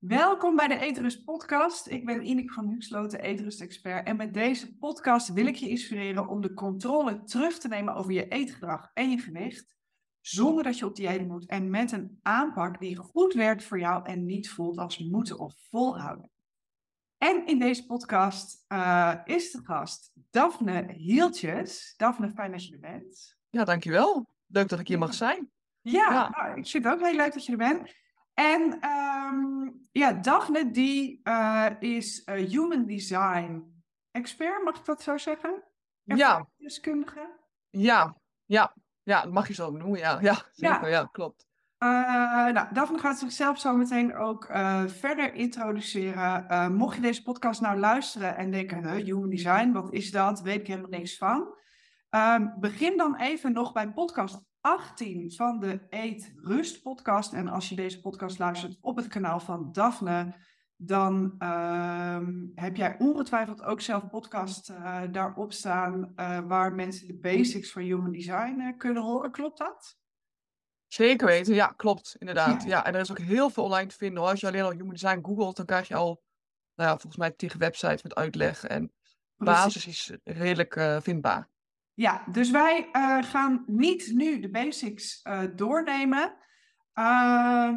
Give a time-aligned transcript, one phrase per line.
[0.00, 1.88] Welkom bij de Eetrust podcast.
[1.88, 4.06] Ik ben Ineke van Huxloten, Eetrust expert.
[4.06, 8.12] En met deze podcast wil ik je inspireren om de controle terug te nemen over
[8.12, 9.76] je eetgedrag en je gewicht.
[10.20, 14.04] Zonder dat je op dieet moet en met een aanpak die goed werkt voor jou
[14.06, 16.30] en niet voelt als moeten of volhouden.
[17.18, 21.94] En in deze podcast uh, is de gast Daphne Hieltjes.
[21.96, 23.36] Daphne, fijn dat je er bent.
[23.50, 24.26] Ja, dankjewel.
[24.46, 25.50] Leuk dat ik hier mag zijn.
[25.80, 26.28] Ja, ja.
[26.28, 27.98] Nou, ik vind het ook heel leuk dat je er bent.
[28.34, 35.18] En um, ja, Daphne die uh, is uh, human design expert, mag ik dat zo
[35.18, 35.62] zeggen?
[36.02, 36.48] Ja.
[36.56, 37.38] Deskundige?
[37.70, 39.98] Ja, ja, ja, dat mag je zo noemen.
[39.98, 40.86] Ja, ja, zeker, ja.
[40.88, 41.48] ja klopt.
[41.78, 44.44] Uh, nou, Daphne gaat zichzelf zo meteen ook
[44.86, 46.74] verder introduceren.
[46.74, 50.40] mocht je deze podcast nou luisteren en denken, human design, wat is dat?
[50.40, 51.58] Weet ik helemaal niks van.
[52.10, 57.32] Ehm, begin dan even nog bij podcast 18 van de Eet Rust podcast.
[57.32, 60.34] En als je deze podcast luistert op het kanaal van Daphne,
[60.76, 62.18] dan uh,
[62.54, 67.72] heb jij ongetwijfeld ook zelf een podcast uh, daarop staan uh, waar mensen de basics
[67.72, 69.30] van human design uh, kunnen horen.
[69.30, 69.98] Klopt dat?
[70.86, 72.62] Zeker weten, ja, klopt, inderdaad.
[72.62, 72.68] Ja.
[72.68, 72.84] ja.
[72.84, 74.18] en er is ook heel veel online te vinden.
[74.18, 74.30] Hoor.
[74.30, 76.22] Als je alleen al human design googelt, dan krijg je al,
[76.74, 78.64] nou ja, volgens mij tegen websites met uitleg.
[78.64, 78.92] En
[79.36, 81.48] basis is redelijk vindbaar.
[81.94, 86.36] Ja, dus wij uh, gaan niet nu de basics uh, doornemen.
[86.94, 87.72] Uh,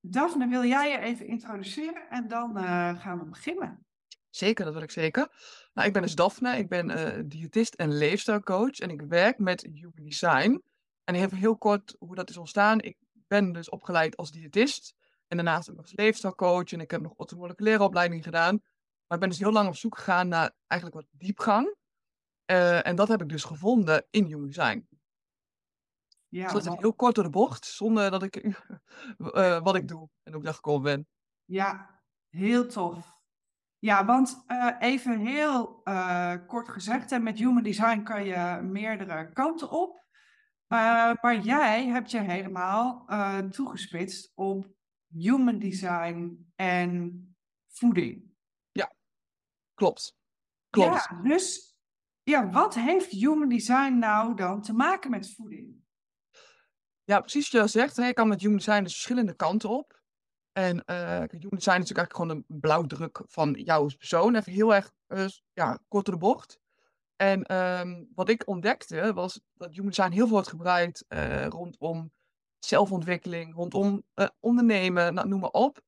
[0.00, 3.84] Daphne, wil jij je even introduceren en dan uh, gaan we beginnen.
[4.30, 5.28] Zeker, dat wil ik zeker.
[5.74, 9.92] Nou, ik ben dus Daphne, ik ben diëtist en leefstijlcoach en ik werk met Human
[9.94, 10.62] Design.
[11.04, 12.80] En even heel kort hoe dat is ontstaan.
[12.80, 14.94] Ik ben dus opgeleid als diëtist
[15.26, 18.60] en daarnaast ook als leefstijlcoach en ik heb nog orthomoleculaire opleiding gedaan.
[19.06, 21.76] Maar ik ben dus heel lang op zoek gegaan naar eigenlijk wat diepgang.
[22.50, 24.88] Uh, en dat heb ik dus gevonden in Human Design.
[26.28, 28.36] Ja, dus dat is heel kort door de bocht, zonder dat ik
[29.18, 31.08] uh, wat ik doe en hoe ik daar gekomen ben.
[31.44, 33.18] Ja, heel tof.
[33.78, 35.82] Ja, want uh, even heel
[36.46, 40.04] kort gezegd, met Human Design kan je meerdere kanten op.
[40.66, 43.06] maar jij hebt je helemaal
[43.50, 44.68] toegespitst op
[45.06, 47.34] Human Design en
[47.68, 48.34] voeding.
[48.72, 48.92] Ja,
[49.74, 50.18] klopt.
[50.70, 51.08] Klopt.
[51.10, 51.69] Ja, dus
[52.22, 55.78] ja, wat heeft human design nou dan te maken met voeding?
[57.04, 57.96] Ja, precies wat je zegt.
[57.96, 60.00] Je kan met human design dus verschillende kanten op.
[60.52, 64.34] En uh, human design is natuurlijk eigenlijk gewoon een blauwdruk van jou persoon.
[64.34, 66.60] Even heel erg uh, ja, kort door de bocht.
[67.16, 72.12] En um, wat ik ontdekte was dat human design heel veel wordt gebruikt uh, rondom
[72.58, 74.02] zelfontwikkeling, rondom
[74.40, 75.80] ondernemen, nou, noem maar op.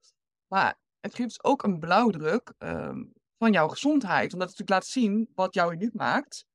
[0.46, 4.32] Maar het geeft dus ook een blauwdruk um, van jouw gezondheid.
[4.32, 6.46] Omdat het natuurlijk laat zien wat jou uniek maakt.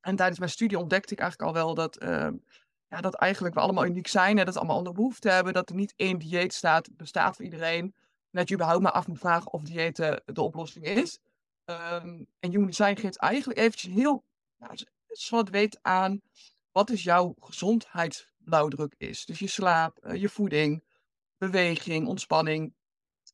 [0.00, 2.28] En tijdens mijn studie ontdekte ik eigenlijk al wel dat, uh,
[2.88, 4.38] ja, dat eigenlijk we allemaal uniek zijn.
[4.38, 5.52] En dat we allemaal andere behoeften hebben.
[5.52, 7.84] Dat er niet één dieet staat, bestaat voor iedereen.
[8.30, 11.18] En dat je überhaupt maar af moet vragen of dieet de oplossing is.
[11.64, 14.24] Um, en Human Design geeft eigenlijk eventjes heel
[14.56, 14.78] nou,
[15.08, 16.20] zwart weet aan
[16.72, 19.24] wat is jouw gezondheidsblauwdruk is.
[19.24, 20.84] Dus je slaap, uh, je voeding,
[21.38, 22.74] beweging, ontspanning.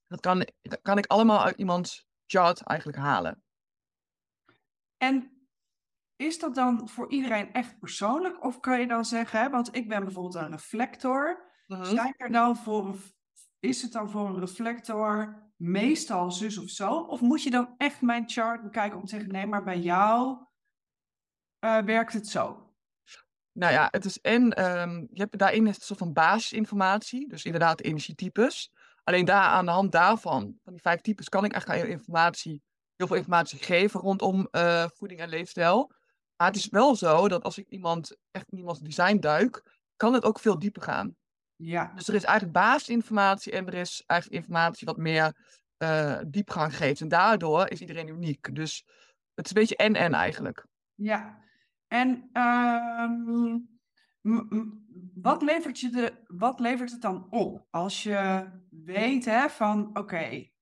[0.08, 3.42] Dat kan, dat kan ik allemaal uit iemands chart eigenlijk halen.
[4.96, 5.36] En
[6.16, 8.44] is dat dan voor iedereen echt persoonlijk?
[8.44, 11.44] Of kan je dan zeggen, hè, want ik ben bijvoorbeeld een reflector.
[11.66, 12.10] -huh.
[12.16, 12.96] er dan voor,
[13.58, 16.92] is het dan voor een reflector meestal zus of zo?
[16.92, 20.46] Of moet je dan echt mijn chart bekijken om te zeggen, nee, maar bij jou
[21.60, 22.66] uh, werkt het zo?
[23.52, 27.80] Nou ja, het is en um, je hebt daarin een soort van basisinformatie, dus inderdaad
[27.80, 28.72] energietypes.
[29.06, 32.62] Alleen daar, aan de hand daarvan, van die vijf types, kan ik eigenlijk heel, informatie,
[32.96, 35.92] heel veel informatie geven rondom uh, voeding en leefstijl.
[36.36, 39.62] Maar het is wel zo dat als ik iemand, echt in iemands design duik,
[39.96, 41.16] kan het ook veel dieper gaan.
[41.56, 41.92] Ja.
[41.94, 45.36] Dus er is eigenlijk basisinformatie en er is eigenlijk informatie wat meer
[45.78, 47.00] uh, diepgang geeft.
[47.00, 48.54] En daardoor is iedereen uniek.
[48.54, 48.84] Dus
[49.34, 50.66] het is een beetje en-en eigenlijk.
[50.94, 51.38] Ja.
[51.88, 53.75] En um,
[55.14, 60.00] wat levert, je de, wat levert het dan op als je weet hè, van oké,
[60.00, 60.52] okay,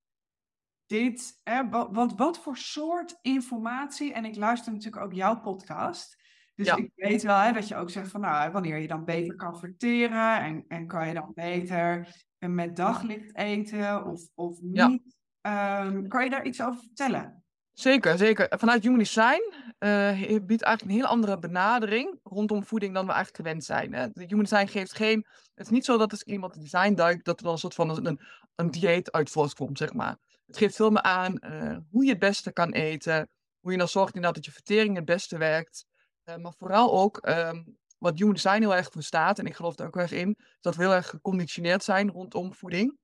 [0.87, 6.23] dit, hè, wat, wat voor soort informatie, en ik luister natuurlijk ook jouw podcast,
[6.55, 9.37] dus ik weet wel hè, dat je ook zegt van nou, wanneer je dan beter
[9.37, 12.09] kan verteren en, en kan je dan beter
[12.39, 15.17] met daglicht eten of, of niet.
[15.41, 15.85] Ja.
[15.87, 17.44] Um, kan je daar iets over vertellen?
[17.75, 18.47] Zeker, zeker.
[18.59, 23.43] Vanuit Human Design uh, biedt eigenlijk een heel andere benadering rondom voeding dan we eigenlijk
[23.45, 23.93] gewend zijn.
[23.93, 24.11] Hè.
[24.13, 25.27] De Human Design geeft geen...
[25.55, 28.07] Het is niet zo dat als iemand design duikt, dat er dan een soort van
[28.07, 28.21] een,
[28.55, 30.17] een dieet uit voortkomt, zeg maar.
[30.47, 33.29] Het geeft veel meer aan uh, hoe je het beste kan eten,
[33.61, 35.87] hoe je dan zorgt inderdaad dat je vertering het beste werkt.
[36.25, 39.75] Uh, maar vooral ook um, wat Human Design heel erg voor staat, en ik geloof
[39.75, 42.99] daar ook erg in, dat we heel erg geconditioneerd zijn rondom voeding.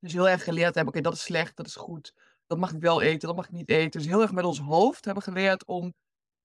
[0.00, 2.14] Dus heel erg geleerd hebben, oké, dat is slecht, dat is goed.
[2.46, 4.00] Dat mag ik wel eten, dat mag ik niet eten.
[4.00, 5.94] Dus heel erg met ons hoofd hebben geleerd om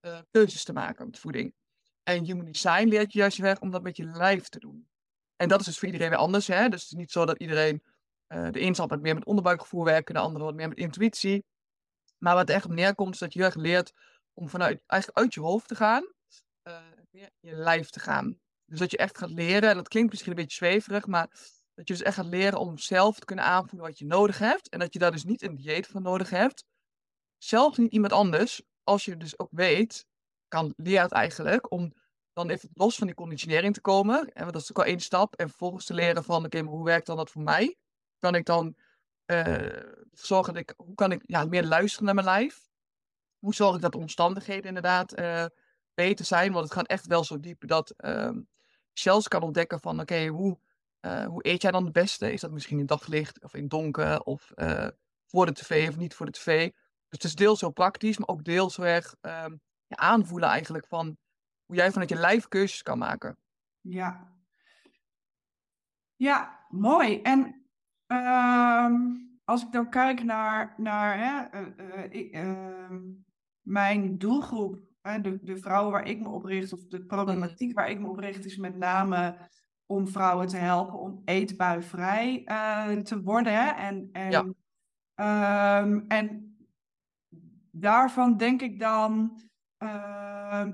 [0.00, 1.54] uh, keuzes te maken met voeding.
[2.02, 4.88] En human design leert je juist weg om dat met je lijf te doen.
[5.36, 6.46] En dat is dus voor iedereen weer anders.
[6.46, 6.68] Hè?
[6.68, 7.82] Dus het is niet zo dat iedereen,
[8.28, 11.44] uh, de een zal wat meer met onderbuikgevoel werken, de andere wat meer met intuïtie.
[12.18, 13.92] Maar wat er echt op neerkomt, is dat je heel erg leert
[14.32, 16.12] om vanuit, eigenlijk uit je hoofd te gaan,
[16.68, 18.40] uh, in je lijf te gaan.
[18.64, 21.30] Dus dat je echt gaat leren, en dat klinkt misschien een beetje zweverig, maar
[21.74, 24.68] dat je dus echt gaat leren om zelf te kunnen aanvoelen wat je nodig hebt.
[24.68, 26.64] En dat je daar dus niet een dieet van nodig hebt.
[27.38, 30.06] Zelfs niet iemand anders, als je dus ook weet,
[30.48, 31.94] kan leert eigenlijk om
[32.32, 34.32] dan even los van die conditionering te komen.
[34.32, 35.34] En dat is ook al één stap.
[35.34, 37.76] En vervolgens te leren van, oké, hoe werkt dan dat voor mij?
[38.18, 38.76] Kan ik dan
[39.26, 39.82] uh,
[40.12, 42.70] zorgen dat ik, hoe kan ik ja, meer luisteren naar mijn lijf?
[43.38, 45.46] Hoe zorg ik dat de omstandigheden inderdaad uh,
[45.94, 46.52] beter zijn?
[46.52, 48.30] Want het gaat echt wel zo diep dat uh,
[48.92, 50.58] zelfs kan ontdekken van, oké, hoe,
[51.06, 52.32] uh, hoe eet jij dan het beste?
[52.32, 54.52] Is dat misschien in daglicht of in donker of
[55.26, 56.70] voor de tv of niet voor de tv?
[57.12, 60.86] Dus het is deels zo praktisch, maar ook deels zo erg um, ja, aanvoelen eigenlijk
[60.86, 61.16] van
[61.64, 63.36] hoe jij vanuit je lijf keuzes kan maken.
[63.80, 64.32] Ja.
[66.16, 67.22] Ja, mooi.
[67.22, 67.66] En
[68.06, 68.90] uh,
[69.44, 73.00] als ik dan kijk naar, naar hè, uh, ik, ehm,
[73.60, 78.00] mijn doelgroep, de, de vrouwen waar ik me op richt, of de problematiek waar ik
[78.00, 79.50] me op richt, is met name
[79.94, 82.42] om vrouwen te helpen om eetbuivrij
[83.02, 83.52] te worden.
[83.52, 83.70] Hè?
[83.70, 85.80] En, en, ja.
[85.80, 86.56] um, en
[87.70, 89.40] daarvan denk ik dan
[89.82, 90.66] uh,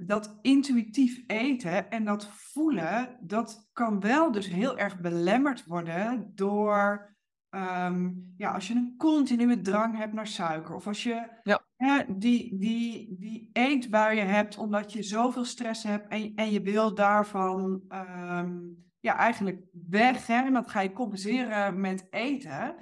[0.00, 7.10] dat intuïtief eten en dat voelen, dat kan wel dus heel erg belemmerd worden door,
[7.50, 10.74] um, ja, als je een continue drang hebt naar suiker.
[10.74, 11.60] Of als je ja.
[11.84, 16.94] Hè, die, die, die eetbuien hebt omdat je zoveel stress hebt en, en je wil
[16.94, 20.26] daarvan um, ja, eigenlijk weg.
[20.26, 22.74] Hè, en dat ga je compenseren met eten.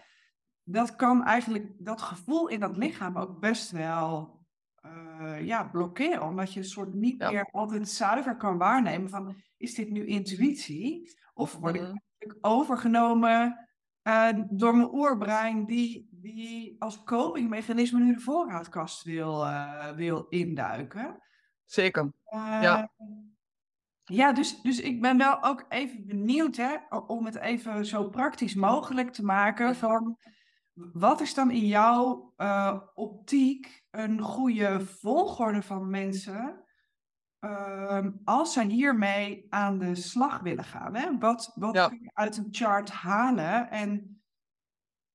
[0.63, 4.39] Dat kan eigenlijk dat gevoel in dat lichaam ook best wel
[4.87, 6.23] uh, ja, blokkeren.
[6.23, 11.19] Omdat je een soort niet meer altijd zuiver kan waarnemen van is dit nu intuïtie?
[11.35, 12.39] Of word ik mm-hmm.
[12.41, 13.69] overgenomen
[14.03, 21.23] uh, door mijn oerbrein die, die als copingmechanisme nu de voorraadkast wil, uh, wil induiken?
[21.65, 22.13] Zeker.
[22.33, 22.91] ja.
[24.05, 26.77] Ja, dus, dus ik ben wel ook even benieuwd hè,
[27.07, 30.19] om het even zo praktisch mogelijk te maken van
[30.93, 36.65] wat is dan in jouw uh, optiek een goede volgorde van mensen
[37.41, 40.95] uh, als zij hiermee aan de slag willen gaan?
[40.95, 41.19] Hè?
[41.19, 43.71] Wat, wat kun je uit een chart halen?
[43.71, 44.23] En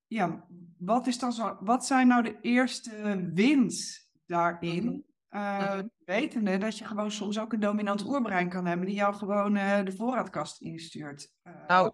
[0.08, 0.46] ja,
[0.86, 5.06] wat, is dan zo, wat zijn nou de eerste wins daarin?
[5.30, 9.56] Uh, Wetende dat je gewoon soms ook een dominant oerbrein kan hebben die jou gewoon
[9.56, 11.32] uh, de voorraadkast instuurt.
[11.68, 11.92] nou,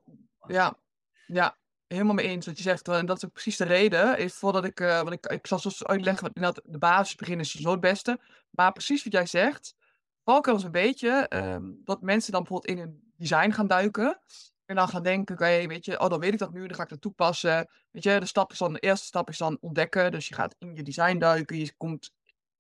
[0.48, 0.78] ja,
[1.28, 1.58] ja,
[1.88, 2.88] helemaal mee eens wat je zegt.
[2.88, 4.18] En dat is ook precies de reden.
[4.18, 7.72] Is voordat ik, want ik, ik zal zo uitleggen, dat de basis beginnen is zo
[7.72, 8.20] het beste.
[8.50, 9.76] Maar precies wat jij zegt,
[10.24, 14.20] valkuil een beetje um, dat mensen dan bijvoorbeeld in een design gaan duiken.
[14.72, 16.84] En dan gaan denken, oké, weet je, oh, dan weet ik dat nu, dan ga
[16.84, 17.70] ik dat toepassen.
[17.92, 20.12] Weet je, de, stap is dan, de eerste stap is dan ontdekken.
[20.12, 22.12] Dus je gaat in je design duiken, je komt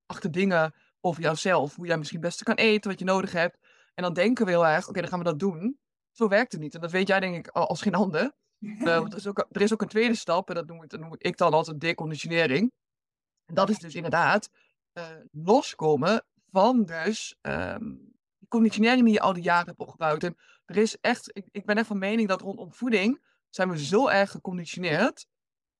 [0.06, 1.76] achter dingen over jouzelf.
[1.76, 3.58] Hoe jij misschien het beste kan eten, wat je nodig hebt.
[3.94, 5.80] En dan denken we heel erg, oké, dan gaan we dat doen.
[6.12, 6.76] Zo werkt het niet.
[6.76, 8.32] En dat weet jij denk ik als geen ander.
[8.62, 11.00] Uh, er, is ook, er is ook een tweede stap, en dat noem ik, dat
[11.00, 12.72] noem ik dan altijd deconditionering.
[13.46, 14.50] En dat is dus inderdaad
[14.94, 18.14] uh, loskomen van dus um,
[18.48, 20.24] conditionering die je al die jaren hebt opgebouwd.
[20.24, 20.38] En
[20.72, 24.08] er is echt, ik, ik ben echt van mening dat rondom voeding zijn we zo
[24.08, 25.26] erg geconditioneerd.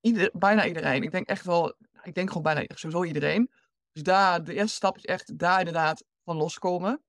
[0.00, 1.02] Ieder, bijna iedereen.
[1.02, 3.50] Ik denk echt wel, ik denk gewoon bijna sowieso iedereen.
[3.92, 7.02] Dus daar, de eerste stap is echt daar inderdaad van loskomen.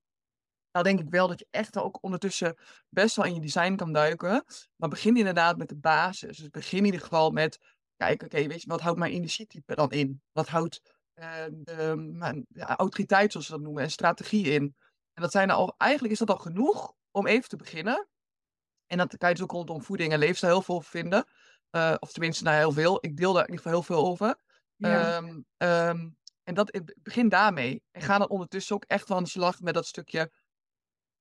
[0.72, 2.58] Nou denk ik wel dat je echt ook ondertussen
[2.90, 4.44] best wel in je design kan duiken.
[4.76, 6.38] Maar begin inderdaad met de basis.
[6.38, 7.60] Dus begin in ieder geval met,
[7.96, 10.22] kijk, oké, weet je, wat houdt mijn energietype dan in?
[10.32, 10.82] Wat houdt
[11.16, 14.76] uh, de, mijn ja, autoriteit, zoals ze dat noemen, en strategie in?
[15.14, 18.08] En dat zijn al, eigenlijk is dat al genoeg om even te beginnen.
[18.88, 21.26] En dan kan je dus ook rondom voeding en leefstijl heel veel vinden.
[21.72, 22.98] Uh, of tenminste, nou heel veel.
[23.02, 24.40] Ik deel daar in ieder geval heel veel over.
[24.76, 25.18] Ja.
[25.18, 27.84] Um, um, en dat, begin daarmee.
[27.92, 30.32] En ga dan ondertussen ook echt aan de slag met dat stukje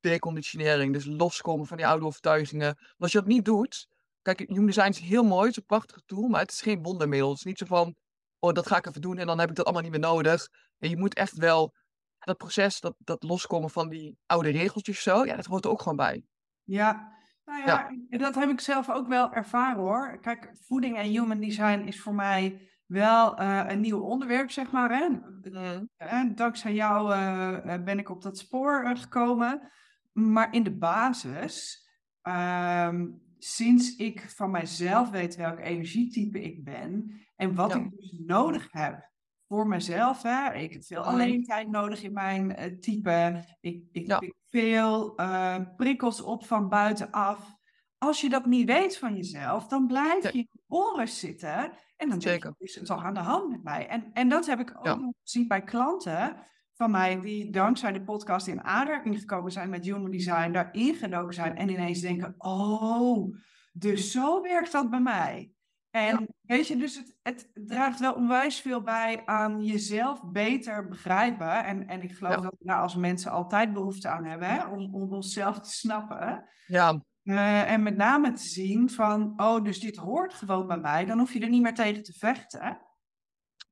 [0.00, 0.92] deconditionering.
[0.92, 2.74] Dus loskomen van die oude overtuigingen.
[2.74, 3.88] Want als je dat niet doet.
[4.22, 5.46] Kijk, Human Design is heel mooi.
[5.46, 6.28] Het is een prachtig tool.
[6.28, 7.28] Maar het is geen wondermiddel.
[7.28, 7.96] Het is niet zo van.
[8.38, 9.18] Oh, dat ga ik even doen.
[9.18, 10.48] En dan heb ik dat allemaal niet meer nodig.
[10.78, 11.74] En je moet echt wel.
[12.24, 15.24] Dat proces, dat, dat loskomen van die oude regeltjes zo.
[15.24, 16.24] Ja, dat hoort er ook gewoon bij.
[16.62, 17.12] Ja,
[17.44, 18.18] nou ja, ja.
[18.18, 20.18] dat heb ik zelf ook wel ervaren hoor.
[20.20, 24.90] Kijk, voeding en human design is voor mij wel uh, een nieuw onderwerp, zeg maar.
[24.90, 25.08] Hè?
[25.08, 26.34] Mm.
[26.34, 29.70] dankzij jou uh, ben ik op dat spoor gekomen.
[30.12, 31.86] Maar in de basis
[32.22, 37.78] um, sinds ik van mijzelf weet welk energietype ik ben en wat Ja.
[37.78, 39.10] ik dus nodig heb
[39.52, 40.22] voor mezelf.
[40.22, 40.54] Hè.
[40.54, 43.44] Ik heb veel alleen tijd nodig in mijn eh, type.
[43.60, 44.18] Ik, ik Ja.
[44.18, 47.54] pik veel eh, prikkels op van buitenaf.
[47.98, 51.72] Als je dat niet weet van jezelf, dan blijf je in onrust zitten.
[51.96, 53.86] En dan denk je, is het toch aan de hand met mij?
[53.88, 54.94] En, en dat heb ik ook Ja.
[54.94, 56.36] nog gezien bij klanten
[56.74, 61.34] van mij die dankzij de podcast in aanraking gekomen zijn met human design, daar ingedoken
[61.34, 63.36] zijn en ineens denken, oh,
[63.72, 65.52] dus zo werkt dat bij mij.
[65.92, 71.64] En weet je, dus het, het draagt wel onwijs veel bij aan jezelf beter begrijpen.
[71.64, 72.40] En, en ik geloof Ja.
[72.40, 74.66] dat we daar als mensen altijd behoefte aan hebben, hè?
[74.66, 76.48] Om, om onszelf te snappen.
[76.66, 81.04] Ja, Eh, en met name te zien van, oh, dus dit hoort gewoon bij mij.
[81.04, 82.80] Dan hoef je er niet meer tegen te vechten.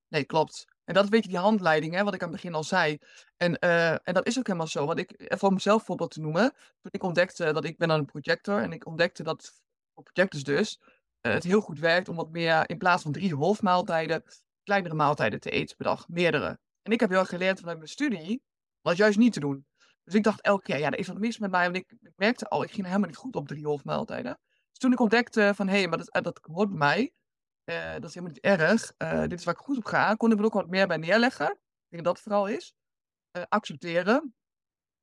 [0.09, 0.65] nee, klopt.
[0.85, 2.99] En dat is een beetje die handleiding, hè, wat ik aan het begin al zei.
[3.37, 4.87] En, eh, en dat is ook helemaal zo.
[4.87, 6.53] Want ik, even om mezelf voorbeeld te noemen.
[6.53, 8.63] Toen ik ontdekte dat ik ben dan een projector.
[8.63, 9.53] En ik ontdekte dat
[9.95, 10.90] voor projectors dus eh,
[11.21, 14.23] het heel goed werkt om wat meer in plaats van drie hoofdmaaltijden,
[14.63, 16.09] kleinere maaltijden te eten per dag.
[16.09, 16.59] Meerdere.
[16.83, 18.43] En ik heb heel erg geleerd vanuit mijn studie
[18.83, 19.67] dat juist niet te doen.
[20.05, 21.65] Dus ik dacht elke keer, ja, er is wat mis met mij.
[21.65, 24.39] Want ik, merkte al, ik ging helemaal niet goed op drie hoofdmaaltijden.
[24.71, 27.13] Dus toen ik ontdekte van, hé, hey, maar dat, eh, dat hoort bij mij.
[27.65, 28.93] eh, dat is helemaal niet erg.
[28.97, 30.15] eh, dit is waar ik goed op ga.
[30.15, 31.51] Kon ik er ook wat meer bij neerleggen.
[31.51, 31.57] Ik
[31.89, 32.75] denk dat dat vooral is.
[33.31, 34.35] Eh, accepteren.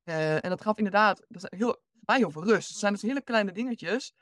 [0.02, 2.68] Eh, en dat gaf inderdaad dat heel, mij heel veel rust.
[2.68, 4.12] Het zijn dus hele kleine dingetjes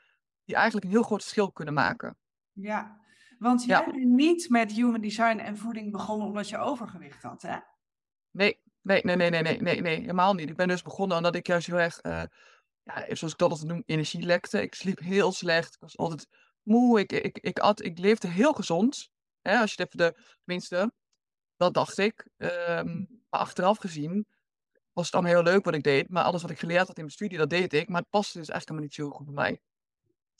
[0.47, 2.17] die eigenlijk een heel groot verschil kunnen maken.
[2.51, 3.01] Ja,
[3.39, 3.83] want Ja.
[3.83, 7.57] jij bent niet met human design en voeding begonnen omdat je overgewicht had, hè?
[8.31, 10.49] Nee, nee, nee, nee, nee, nee, nee, nee, helemaal niet.
[10.49, 12.23] Ik ben dus begonnen omdat ik juist heel erg, eh,
[12.83, 14.61] ja, zoals ik dat altijd noem, energie lekte.
[14.61, 15.73] Ik sliep heel slecht.
[15.73, 16.27] Ik was altijd
[16.63, 16.99] moe.
[16.99, 19.09] Ik, ik, ik, at, ik leefde heel gezond.
[19.41, 20.91] Hè, als je het even de, tenminste,
[21.55, 22.27] dat dacht ik.
[22.37, 22.97] Ehm,
[23.29, 24.27] maar achteraf gezien
[24.93, 26.09] was het allemaal heel leuk wat ik deed.
[26.09, 27.87] Maar alles wat ik geleerd had in mijn studie, dat deed ik.
[27.89, 29.61] Maar het paste dus eigenlijk helemaal niet zo goed bij mij.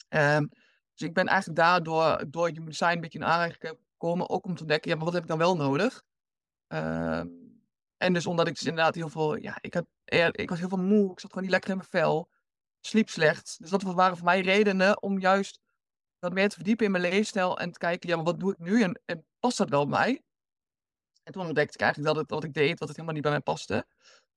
[0.07, 0.45] Ehm,
[0.93, 4.29] dus ik ben eigenlijk daardoor, door Human Design een beetje in aanraking gekomen.
[4.29, 6.03] Ook om te ontdekken, ja, maar wat heb ik dan wel nodig?
[6.67, 7.27] Ehm,
[7.97, 9.85] en dus omdat ik dus inderdaad heel veel, ja, ik, had,
[10.31, 11.11] ik was heel veel moe.
[11.11, 12.29] Ik zat gewoon niet lekker in mijn vel.
[12.79, 13.55] Sliep slecht.
[13.59, 15.59] Dus dat waren voor mij redenen om juist
[16.19, 17.59] wat meer te verdiepen in mijn leefstijl.
[17.59, 18.83] En te kijken, ja, maar wat doe ik nu?
[18.83, 20.21] En, past dat wel bij mij?
[21.23, 23.41] En toen ontdekte ik eigenlijk dat wat ik deed, dat het helemaal niet bij mij
[23.41, 23.85] paste.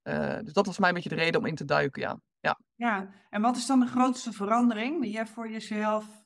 [0.03, 2.21] Eh, dus dat was mij een beetje de reden om in te duiken, ja.
[2.43, 6.25] Ja, Ja, en wat is dan de grootste verandering die jij voor jezelf,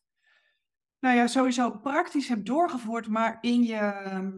[0.98, 4.32] nou ja, sowieso praktisch hebt doorgevoerd, maar in je ehm,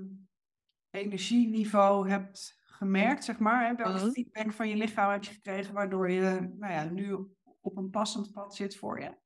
[0.91, 3.67] energieniveau hebt gemerkt, zeg maar?
[3.69, 3.75] Hè?
[3.75, 4.11] Welke Mhm.
[4.11, 7.13] feedback van je lichaam heb je gekregen, waardoor je, nou ja, nu
[7.61, 9.17] op een passend pad zit voor je?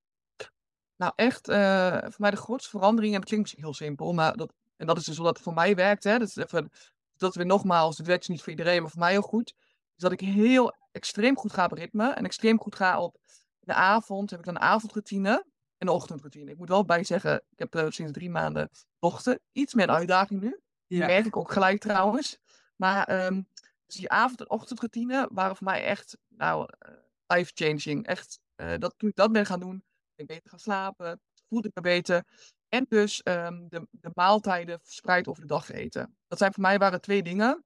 [0.96, 4.36] Nou, echt, eh, voor mij de grootste verandering, en dat klinkt misschien heel simpel, maar
[4.36, 6.70] dat, en dat is dus hoe dat voor mij werkt, hè, dat is even,
[7.16, 9.54] dat weer nogmaals, het werkt dus niet voor iedereen, maar voor mij heel goed,
[9.96, 13.18] is dat ik heel extreem goed ga op ritme en extreem goed ga op
[13.60, 16.50] de avond, heb ik dan een avondroutine en een ochtendroutine.
[16.50, 19.94] Ik moet wel bij zeggen, ik heb eh, sinds drie maanden dochter, iets meer een
[19.94, 21.06] uitdaging nu, Ja.
[21.06, 22.38] merk ik ook gelijk trouwens,
[22.76, 23.42] maar ehm,
[23.86, 26.92] dus die avond- en ochtendroutine waren voor mij echt, nou, eh,
[27.26, 31.20] life-changing, echt, eh, dat, toen ik dat ben gaan doen, ben ik beter gaan slapen,
[31.48, 32.24] voelde ik me beter.
[32.68, 36.16] En dus ehm, de, de maaltijden verspreid over de dag eten.
[36.28, 37.64] Dat zijn voor mij waren twee dingen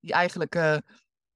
[0.00, 0.54] die eigenlijk,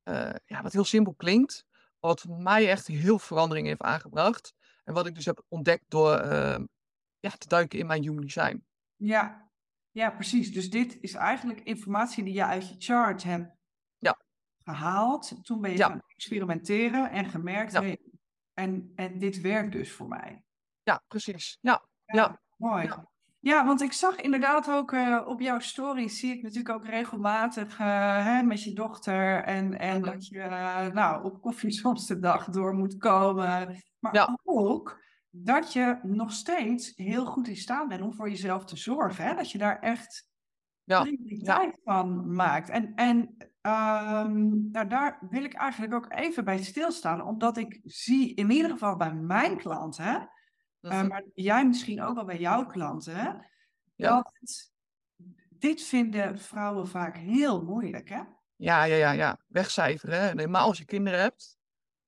[0.02, 1.64] eh, ja, wat heel simpel klinkt,
[2.00, 4.54] wat voor mij echt heel veel verandering heeft aangebracht.
[4.84, 6.66] En wat ik dus heb ontdekt door ehm,
[7.20, 8.64] ja, te duiken in mijn human design.
[8.96, 9.50] Ja.
[9.90, 10.52] ja, precies.
[10.52, 13.56] Dus dit is eigenlijk informatie die je uit je chart hebt
[13.98, 14.18] Ja.
[14.64, 15.44] gehaald.
[15.44, 15.88] Toen ben je Ja.
[15.88, 17.80] gaan experimenteren en gemerkt, Ja.
[17.82, 17.98] hey,
[18.52, 20.44] en, en dit werkt dus voor mij.
[20.82, 21.58] Ja, precies.
[21.60, 22.40] Ja, Ja.
[22.56, 22.90] Mooi.
[23.42, 23.66] Ja.
[23.66, 28.24] Want ik zag inderdaad ook eh, op jouw stories, zie ik natuurlijk ook regelmatig eh,
[28.24, 30.10] hè, met je dochter en, en Mhm.
[30.10, 33.82] dat je eh, nou, op koffie soms de dag door moet komen.
[33.98, 34.38] Maar Ja.
[34.44, 39.24] ook dat je nog steeds heel goed in staat bent om voor jezelf te zorgen.
[39.24, 39.34] Hè?
[39.34, 40.30] Dat je daar echt
[40.84, 41.02] Ja.
[41.02, 42.68] prioriteit van maakt.
[42.68, 48.34] En, en ehm, nou, daar wil ik eigenlijk ook even bij stilstaan, omdat ik zie
[48.34, 50.28] in ieder geval bij mijn klanten,
[50.82, 53.30] uh, maar jij misschien ook wel bij jouw klanten, hè?
[53.94, 54.22] Ja.
[54.22, 54.70] Dat
[55.48, 58.22] dit vinden vrouwen vaak heel moeilijk, hè?
[58.56, 59.38] Ja, ja, ja, ja.
[59.46, 60.20] Wegcijferen.
[60.20, 60.28] Hè.
[60.28, 61.58] En Helemaal als je kinderen hebt,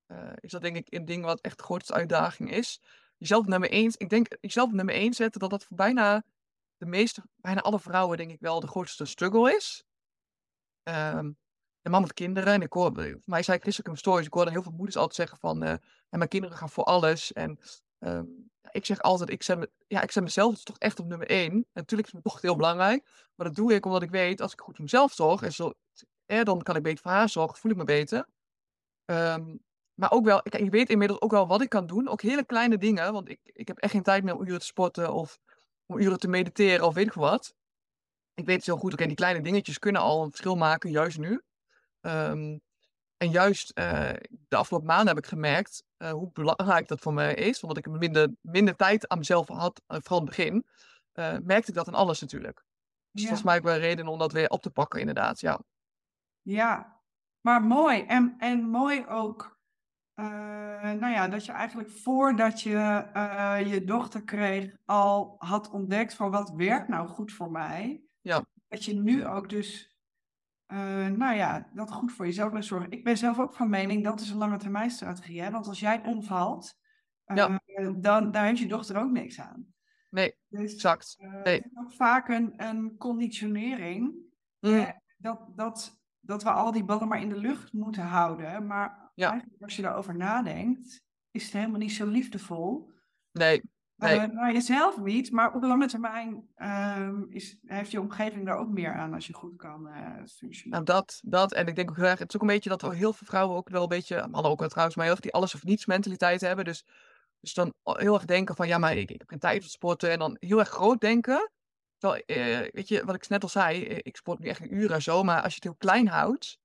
[0.06, 2.80] eh, is dat denk ik een ding wat echt de grootste uitdaging is.
[3.16, 6.24] Jezelf nummer één, ik denk jezelf nummer één zetten, dat dat voor bijna
[6.76, 9.84] de meeste, bijna alle vrouwen denk ik wel de grootste struggle is.
[10.82, 11.30] Ehm
[11.84, 14.32] een man met kinderen, en ik hoor, voor mij zei ook in mijn stories, ik
[14.32, 15.70] hoorde heel veel moeders altijd zeggen van, eh,
[16.08, 17.32] en mijn kinderen gaan voor alles.
[17.32, 17.58] En
[18.04, 18.24] ehm,
[18.70, 21.66] ik zeg altijd, ik zet, ja, ik zet mezelf dus toch echt op nummer één.
[21.72, 24.60] Natuurlijk is mijn dochter heel belangrijk, maar dat doe ik omdat ik weet, als ik
[24.60, 25.72] goed voor mezelf zorg, en zo,
[26.26, 28.26] eh, dan kan ik beter voor haar zorgen, voel ik me beter.
[29.04, 29.56] Ehm,
[29.94, 32.08] maar ook wel, ik, weet inmiddels ook wel wat ik kan doen.
[32.08, 34.66] Ook hele kleine dingen, want ik, ik heb echt geen tijd meer om uren te
[34.66, 35.38] sporten of
[35.86, 37.54] om uren te mediteren of weet ik wat.
[38.34, 41.42] Ik weet heel goed, oké, die kleine dingetjes kunnen al een verschil maken, juist nu.
[42.00, 42.58] Ehm,
[43.16, 44.10] en juist uh,
[44.48, 47.62] de afgelopen maanden heb ik gemerkt uh, hoe belangrijk dat voor mij is.
[47.62, 50.66] Omdat ik minder, minder tijd aan mezelf had, uh, vooral in het begin.
[51.44, 52.64] merkte ik dat in alles natuurlijk.
[53.10, 53.30] Dus ja.
[53.30, 55.40] dat mij ook wel een reden om dat weer op te pakken, inderdaad.
[55.40, 55.60] Ja,
[56.42, 57.00] ja
[57.40, 58.02] maar mooi.
[58.02, 59.58] En, en mooi ook,
[60.14, 63.08] nou ja, dat je eigenlijk voordat je
[63.66, 68.04] je dochter kreeg, al had ontdekt van wat werkt nou goed voor mij.
[68.20, 68.44] Ja.
[68.68, 69.93] Dat je nu ook dus
[70.74, 72.90] uh, nou ja, dat goed voor jezelf blijft zorgen.
[72.90, 75.42] Ik ben zelf ook van mening, dat is een lange termijn strategie.
[75.42, 75.50] Hè?
[75.50, 76.78] Want als jij omvalt,
[77.26, 77.60] uh, ja.
[77.96, 79.66] dan daar heeft je dochter ook niks aan.
[80.10, 81.16] Nee, dus, exact.
[81.18, 81.56] Uh, nee.
[81.56, 84.14] Het is ook vaak een, een conditionering.
[84.60, 85.00] Mm.
[85.16, 88.66] dat, dat, dat we al die ballen maar in de lucht moeten houden.
[88.66, 89.30] Maar ja.
[89.30, 92.92] eigenlijk als je daarover nadenkt, is het helemaal niet zo liefdevol.
[93.32, 93.62] Nee,
[94.04, 94.18] Nee.
[94.18, 98.68] Uh, nou, jezelf niet, maar op lange termijn uh, is, heeft je omgeving daar ook
[98.68, 100.70] meer aan als je goed kan uh, functioneren.
[100.70, 101.52] Nou, dat, dat.
[101.52, 103.68] En ik denk ook graag, het is ook een beetje dat heel veel vrouwen ook
[103.68, 106.40] wel een beetje, mannen ook wel trouwens, maar heel veel die alles of niets mentaliteit
[106.40, 106.64] hebben.
[106.64, 106.84] Dus,
[107.40, 110.10] dus dan heel erg denken van, ja, maar ik, ik heb geen tijd voor sporten.
[110.10, 111.50] En dan heel erg groot denken.
[111.98, 114.92] Terwijl, uh, weet je, wat ik net al zei, ik sport nu echt een uur
[114.92, 116.58] en zo, maar als je het heel klein houdt,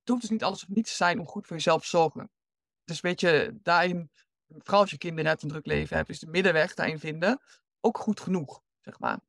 [0.00, 2.30] het hoeft dus niet alles of niets te zijn om goed voor jezelf te zorgen.
[2.84, 4.10] Dus weet je, daarin
[4.48, 7.40] vooral als je kinderen hebt, een druk leven hebt, is de middenweg daarin vinden
[7.80, 9.20] ook goed genoeg, zeg maar.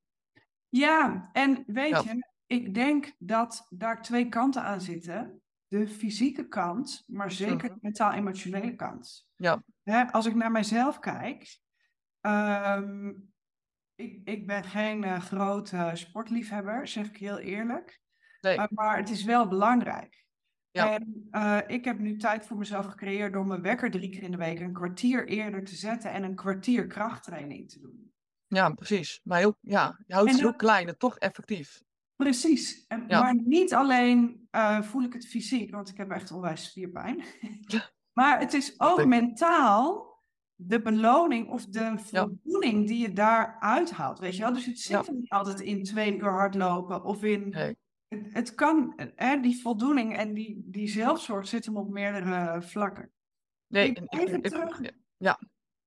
[0.70, 5.42] Ja, en weet je, ik denk dat daar twee kanten aan zitten.
[5.68, 9.28] De fysieke kant, maar zeker de mentaal-emotionele kant.
[9.36, 9.64] Ja.
[9.84, 11.60] Hè, als ik naar mijzelf kijk,
[12.22, 13.32] um,
[13.96, 18.02] ik, ik ben geen uh, grote sportliefhebber, zeg ik heel eerlijk.
[18.42, 18.58] Nee.
[18.58, 20.26] Uh, maar het is wel belangrijk.
[20.72, 20.94] Ja.
[20.94, 24.32] En uh, ik heb nu tijd voor mezelf gecreëerd door mijn wekker drie keer in
[24.32, 28.12] de week een kwartier eerder te zetten en een kwartier krachttraining te doen.
[28.48, 29.22] Ja, precies.
[29.24, 31.84] Maar heel, ja, je houdt het heel klein en toch effectief.
[32.16, 32.86] Precies.
[32.88, 33.22] En, ja.
[33.22, 37.24] Maar niet alleen uh, voel ik het fysiek, want ik heb echt onwijs spierpijn.
[38.20, 40.08] maar het is ook mentaal
[40.55, 44.20] de beloning of de voldoening die je daar uithaalt.
[44.20, 44.53] Weet je wel?
[44.53, 45.12] Dus het zit ja.
[45.12, 47.77] niet altijd in twee uur hardlopen of in nee
[48.09, 53.11] het kan, hè, die voldoening en die, die zelfzorg zit hem op meerdere vlakken.
[53.67, 54.81] Nee, ik, even ik, terug
[55.17, 55.39] ja.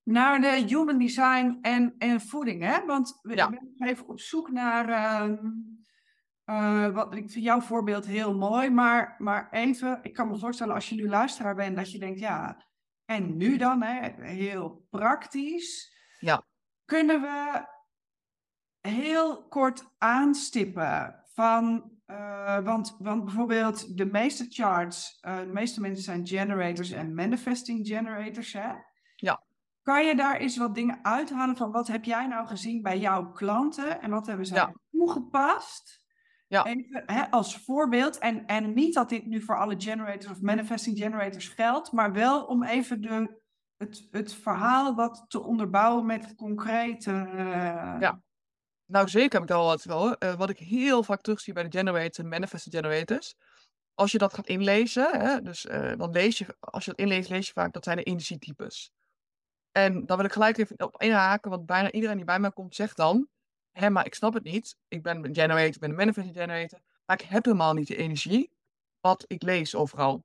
[0.02, 2.62] naar de human design en, en voeding.
[2.62, 2.84] Hè?
[2.84, 3.50] Want we, ja.
[3.50, 4.88] ben even op zoek naar.
[4.88, 5.38] Uh,
[6.46, 10.74] uh, wat, ik vind jouw voorbeeld heel mooi, maar, maar even, ik kan me voorstellen
[10.74, 12.64] als je nu luisteraar bent, dat je denkt, ja,
[13.04, 15.96] en nu dan, hè, heel praktisch.
[16.18, 16.44] Ja.
[16.84, 17.66] Kunnen we
[18.80, 26.04] heel kort aanstippen van uh, want, want bijvoorbeeld de meeste charts, uh, de meeste mensen
[26.04, 28.52] zijn generators en manifesting generators.
[28.52, 28.72] Hè?
[29.16, 29.42] Ja.
[29.82, 33.30] Kan je daar eens wat dingen uithalen van wat heb jij nou gezien bij jouw
[33.30, 34.72] klanten en wat hebben ze ja.
[34.90, 36.00] toegepast?
[36.46, 36.64] Ja.
[36.64, 38.18] Even, hè, als voorbeeld.
[38.18, 42.44] En, en niet dat dit nu voor alle generators of manifesting generators geldt, maar wel
[42.44, 43.40] om even de,
[43.76, 47.10] het, het verhaal wat te onderbouwen met concrete.
[47.10, 48.20] Uh, ja.
[48.92, 50.16] Nou, zeker heb ik al wat wel.
[50.18, 53.34] Uh, wat ik heel vaak terugzie bij de generators en manifesting generators.
[53.94, 57.28] Als je dat gaat inlezen, hè, dus uh, dan lees je, als je dat inleest,
[57.28, 58.92] lees je vaak dat zijn de energietypes.
[59.70, 62.74] En dan wil ik gelijk even op inhaken, want bijna iedereen die bij mij komt
[62.74, 63.28] zegt dan,
[63.70, 64.76] hé, maar ik snap het niet.
[64.88, 67.96] Ik ben een generator, ik ben een manifesting generator, maar ik heb helemaal niet de
[67.96, 68.50] energie
[69.00, 70.24] wat ik lees overal.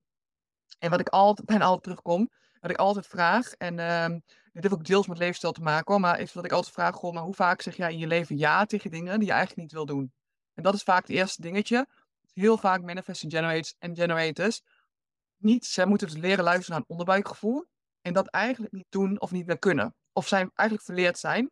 [0.80, 4.20] En wat ik altijd, bijna altijd terugkom, wat ik altijd vraag, en uh,
[4.62, 6.96] dit heeft ook deels met leefstijl te maken hoor, maar is dat ik altijd vraag,
[6.96, 9.62] goh, maar hoe vaak zeg jij in je leven ja tegen dingen die je eigenlijk
[9.62, 10.14] niet wil doen?
[10.54, 11.88] En dat is vaak het eerste dingetje.
[12.34, 14.62] Heel vaak manifesting generators en generators
[15.38, 17.66] niet, zij moeten dus leren luisteren naar een onderbuikgevoel
[18.02, 19.96] en dat eigenlijk niet doen of niet meer kunnen.
[20.14, 21.52] Of zijn eigenlijk verleerd zijn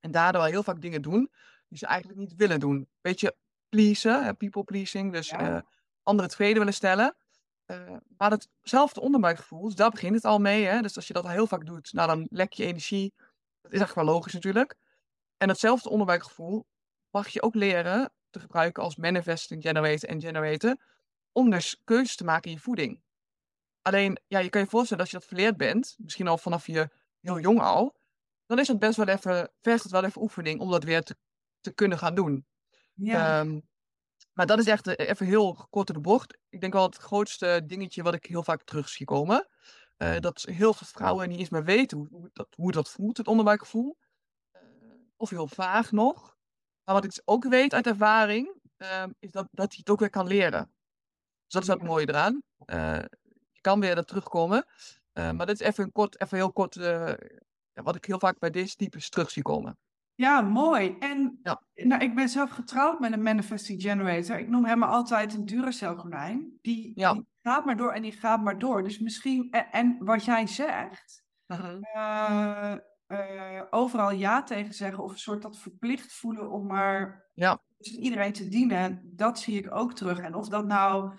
[0.00, 1.30] en daardoor heel vaak dingen doen
[1.68, 2.88] die ze eigenlijk niet willen doen.
[3.00, 3.36] Beetje
[3.68, 5.54] pleasen, people pleasing, dus ja.
[5.54, 5.60] uh,
[6.02, 7.16] anderen tevreden willen stellen.
[7.66, 10.64] Uh, maar hetzelfde onderbuikgevoel, dus daar begint het al mee.
[10.64, 10.80] Hè?
[10.80, 13.14] Dus als je dat al heel vaak doet, nou, dan lek je energie.
[13.60, 14.74] Dat is echt wel logisch natuurlijk.
[15.36, 16.66] En hetzelfde onderbuikgevoel
[17.10, 20.76] mag je ook leren te gebruiken als manifesting generator en generator.
[21.32, 23.02] Om dus keuzes te maken in je voeding.
[23.82, 26.90] Alleen, ja, je kan je voorstellen als je dat verleerd bent, misschien al vanaf je
[27.20, 27.96] heel jong al,
[28.46, 31.16] dan is het best wel even, vergt het wel even oefening om dat weer te,
[31.60, 32.46] te kunnen gaan doen.
[32.94, 33.40] Ja.
[33.40, 33.68] Um,
[34.34, 36.38] maar dat is echt eh, even heel kort in de bocht.
[36.48, 39.48] Ik denk wel het grootste dingetje wat ik heel vaak terug zie komen.
[39.98, 43.16] Uh, dat heel veel vrouwen niet eens meer weten hoe, hoe, dat, hoe dat voelt,
[43.16, 43.96] het onderbuikgevoel.
[44.52, 44.62] Uh,
[45.16, 46.36] of heel vaag nog.
[46.84, 50.00] Maar wat ik dus ook weet uit ervaring, uh, is dat, dat je het ook
[50.00, 50.72] weer kan leren.
[51.44, 52.42] Dus dat is het mooie eraan.
[53.52, 54.66] je kan weer er terugkomen.
[55.12, 56.74] Uh, maar dit is even, een kort, even heel kort
[57.72, 59.78] wat ik heel vaak bij deze types terug zie komen.
[60.14, 60.96] Ja, mooi.
[60.98, 61.62] En ja.
[61.74, 64.38] Nou, ik ben zelf getrouwd met een manifesting generator.
[64.38, 66.58] Ik noem hem altijd een Duracell konijn.
[66.62, 67.12] Die, ja.
[67.12, 68.82] die gaat maar door en die gaat maar door.
[68.82, 72.76] Dus misschien, en, en wat jij zegt, uh,
[73.08, 77.62] uh, overal ja tegen zeggen of een soort dat verplicht voelen om maar ja.
[77.78, 80.18] iedereen te dienen, dat zie ik ook terug.
[80.18, 81.12] En of dat nou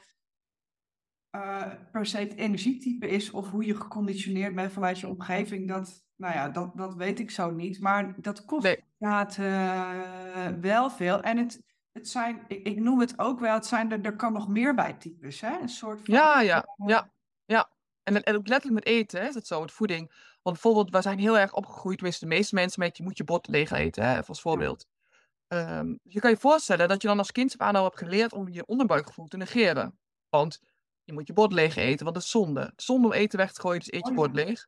[1.36, 6.06] uh, per se het energietype is of hoe je geconditioneerd bent vanuit je omgeving, dat,
[6.16, 7.80] nou ja, dat, dat weet ik zo niet.
[7.80, 8.84] Maar dat kost nee.
[8.98, 9.36] Inderdaad
[10.62, 11.22] wel veel.
[11.22, 14.34] En het, het zijn, ik, ik, noem het ook wel, het zijn er, er kan
[14.34, 15.42] nog meer bij types.
[15.42, 15.60] Hè?
[15.60, 17.12] Een soort van, ja, ja, ja,
[17.46, 17.70] ja.
[18.04, 20.34] En, en ook letterlijk met eten hè, is het zo, met voeding.
[20.42, 23.24] Want bijvoorbeeld, we zijn heel erg opgegroeid, tenminste de meeste mensen, met je moet je
[23.24, 24.88] bot leeg eten, hè, als voorbeeld.
[25.48, 28.50] Um, je kan je voorstellen dat je dan als kind aan al hebt geleerd om
[28.50, 30.00] je onderbuikgevoel te negeren.
[30.30, 30.62] Want
[31.04, 32.74] je moet je bord leeg eten, want dat is zonde.
[32.76, 34.68] Zonde om eten weg te gooien, dus eet je oh, bord leeg.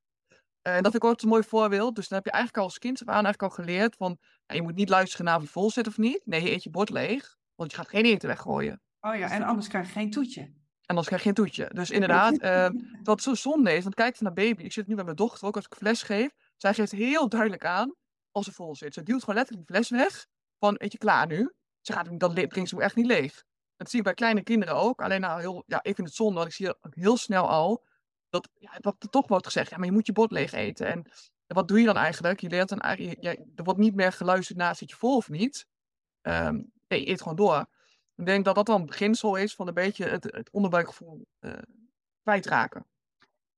[0.75, 1.95] En dat vind ik ook een mooi voorbeeld.
[1.95, 4.17] Dus dan heb je eigenlijk al als kind aan eigenlijk al geleerd van...
[4.45, 6.21] je moet niet luisteren naar of je vol zit of niet.
[6.25, 8.81] Nee, je eet je bord leeg, want je gaat geen eten weggooien.
[9.01, 10.41] Oh ja, en anders krijg je geen toetje.
[10.41, 11.69] En anders krijg je geen toetje.
[11.73, 12.69] Dus inderdaad, uh,
[13.03, 14.63] wat zo zonde is, want kijk naar baby.
[14.63, 16.29] Ik zit nu bij mijn dochter ook als ik fles geef.
[16.57, 17.95] Zij geeft heel duidelijk aan
[18.31, 18.93] als ze vol zit.
[18.93, 20.25] Ze duwt gewoon letterlijk de fles weg
[20.59, 21.51] van, weet je, klaar nu.
[21.81, 23.43] Ze gaat dan drinkt ze echt niet leeg.
[23.75, 25.01] Dat zie ik bij kleine kinderen ook.
[25.01, 27.85] Alleen nou, heel, ja, ik vind het zonde, want ik zie heel snel al
[28.29, 30.87] dat, ja, dat er toch wordt gezegd, ja, maar je moet je bord leeg eten.
[30.87, 31.05] En,
[31.47, 32.39] wat doe je dan eigenlijk?
[32.39, 35.29] Je leert dan eigenlijk, ja, er wordt niet meer geluisterd naar zit je vol of
[35.29, 35.67] niet.
[36.21, 37.65] Um, nee, je eet gewoon door.
[38.15, 41.53] Ik denk dat dat dan een beginsel is van een beetje het, het onderbuikgevoel uh,
[42.23, 42.85] kwijtraken.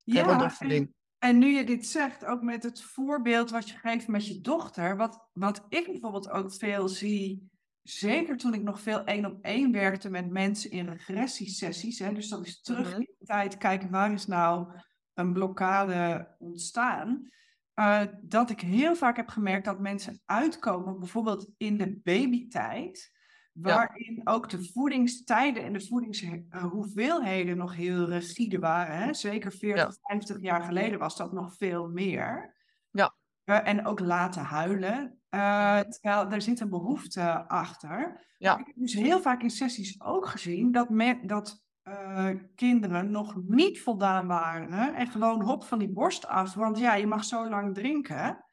[0.04, 4.28] Ja, en, en, nu je dit zegt, ook met het voorbeeld wat je geeft met
[4.28, 7.50] je dochter, wat, wat ik bijvoorbeeld ook veel zie
[7.90, 12.00] zeker toen ik nog veel één op één werkte met mensen in regressiesessies.
[12.00, 13.00] Hè, dus dat is terug mhm.
[13.00, 14.72] in de tijd kijken waar is nou
[15.14, 17.30] een blokkade ontstaan.
[17.76, 23.12] Uh, dat ik heel vaak heb gemerkt dat mensen uitkomen, bijvoorbeeld in de babytijd,
[23.52, 28.98] waarin ook de voedingstijden en de voedingshoeveelheden nog heel rigide waren.
[28.98, 29.14] Hè?
[29.14, 32.56] Zeker 40, 50 jaar geleden was dat nog veel meer.
[32.92, 33.16] Ja.
[33.46, 35.19] Uh, en ook laten huilen.
[35.36, 38.26] Uh, terwijl er zit een behoefte achter.
[38.38, 38.58] Ja.
[38.58, 40.88] Ik heb dus heel vaak in sessies ook gezien dat,
[41.22, 44.96] dat uh, kinderen nog niet voldaan waren.
[44.96, 46.54] En gewoon hop van die borst af.
[46.54, 48.46] Want ja, je mag zo lang drinken.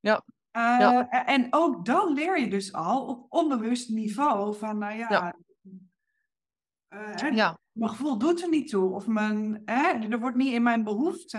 [0.00, 0.22] Ja.
[0.56, 1.08] Uh, ja.
[1.08, 5.34] En ook dan leer je dus al op onbewust niveau van, nou ja, ja.
[7.30, 7.58] ja.
[7.72, 8.90] mijn gevoel doet er niet toe.
[8.90, 11.38] Of mijn, hè, er wordt niet in mijn behoefte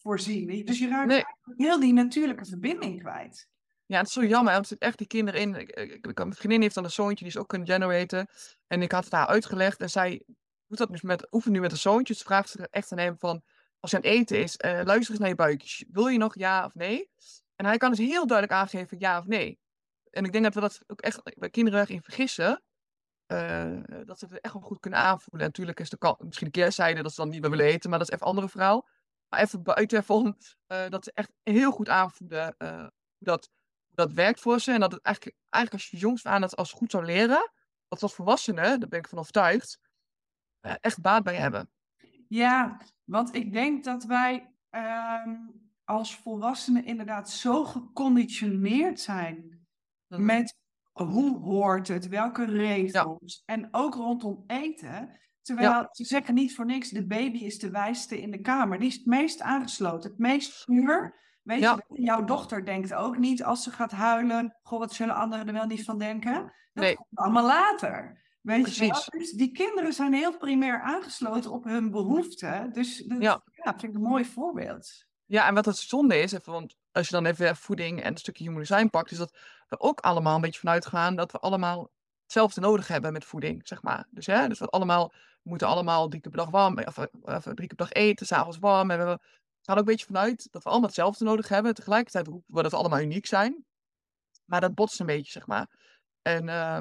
[0.00, 0.64] voorzien.
[0.64, 1.24] Dus je raakt nee.
[1.56, 3.49] heel die natuurlijke verbinding kwijt.
[3.90, 5.54] Ja, het is zo jammer, want er zitten echt die kinderen in.
[5.54, 8.26] Ik, ik, mijn vriendin heeft dan een zoontje, die is ook een generator.
[8.66, 10.22] En ik had het haar uitgelegd en zij
[10.66, 12.14] doet dat dus met, oefent nu met een zoontje.
[12.14, 13.42] Ze vraagt zich echt aan hem van,
[13.80, 15.86] als je aan het eten is, uh, luister eens naar je buikje.
[15.90, 17.10] Wil je nog ja of nee?
[17.56, 19.58] En hij kan dus heel duidelijk aangeven ja of nee.
[20.10, 22.62] En ik denk dat we dat ook echt bij kinderen in vergissen.
[23.26, 25.40] Uh, dat ze het echt wel goed kunnen aanvoelen.
[25.40, 27.98] En natuurlijk is de misschien een keerzijde dat ze dan niet meer willen eten, maar
[27.98, 28.88] dat is even een andere verhaal.
[29.28, 30.36] Maar even buiten van
[30.72, 32.56] uh, dat ze echt heel goed aanvoelen
[33.18, 33.50] dat
[33.90, 34.72] dat werkt voor ze.
[34.72, 37.50] En dat het eigenlijk, eigenlijk als je jongs aan het als goed zou leren,
[37.88, 39.78] dat als volwassenen, daar ben ik van overtuigd,
[40.62, 41.70] uh, echt baat bij hebben.
[42.28, 45.36] Ja, want ik denk dat wij ehm,
[45.84, 49.66] als volwassenen inderdaad zo geconditioneerd zijn
[50.08, 50.24] mhm.
[50.24, 50.58] met
[50.92, 55.18] hoe hoort het, welke regels en ook rondom eten.
[55.42, 58.78] Terwijl ze zeggen niet voor niks, de baby is de wijste in de kamer.
[58.78, 61.18] Die is het meest aangesloten, het meest puur.
[61.42, 65.46] Weet je, jouw dochter denkt ook niet als ze gaat huilen, goh, wat zullen anderen
[65.46, 66.32] er wel niet van denken?
[66.72, 66.94] Dat nee.
[66.94, 68.18] komt allemaal later.
[68.40, 69.04] Weet Precies.
[69.04, 72.72] je Dus die kinderen zijn heel primair aangesloten op hun behoeften.
[72.72, 73.42] Dus dat ja.
[73.52, 75.06] ja, vind ik een mooi voorbeeld.
[75.24, 78.18] Ja, en wat het zonde is, even, want als je dan even voeding en een
[78.18, 79.36] stukje human design pakt, is dat
[79.68, 81.90] we ook allemaal een beetje vanuit gaan dat we allemaal
[82.22, 84.06] hetzelfde nodig hebben met voeding, zeg maar.
[84.10, 87.42] Dus, hè, dus we allemaal we moeten allemaal drie keer per dag warm, of, of
[87.42, 88.90] drie keer per dag eten, s'avonds warm.
[88.90, 89.18] En we
[89.70, 91.74] gaat ook een beetje vanuit dat we allemaal hetzelfde nodig hebben.
[91.74, 93.64] Tegelijkertijd roepen we dat we allemaal uniek zijn.
[94.44, 95.70] Maar dat botst een beetje, zeg maar.
[96.22, 96.80] En uh,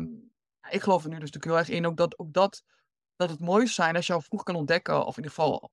[0.69, 2.63] ik geloof er nu dus natuurlijk heel erg in ook dat, ook dat,
[3.15, 5.71] dat het mooi zijn als je al vroeg kan ontdekken, of in ieder geval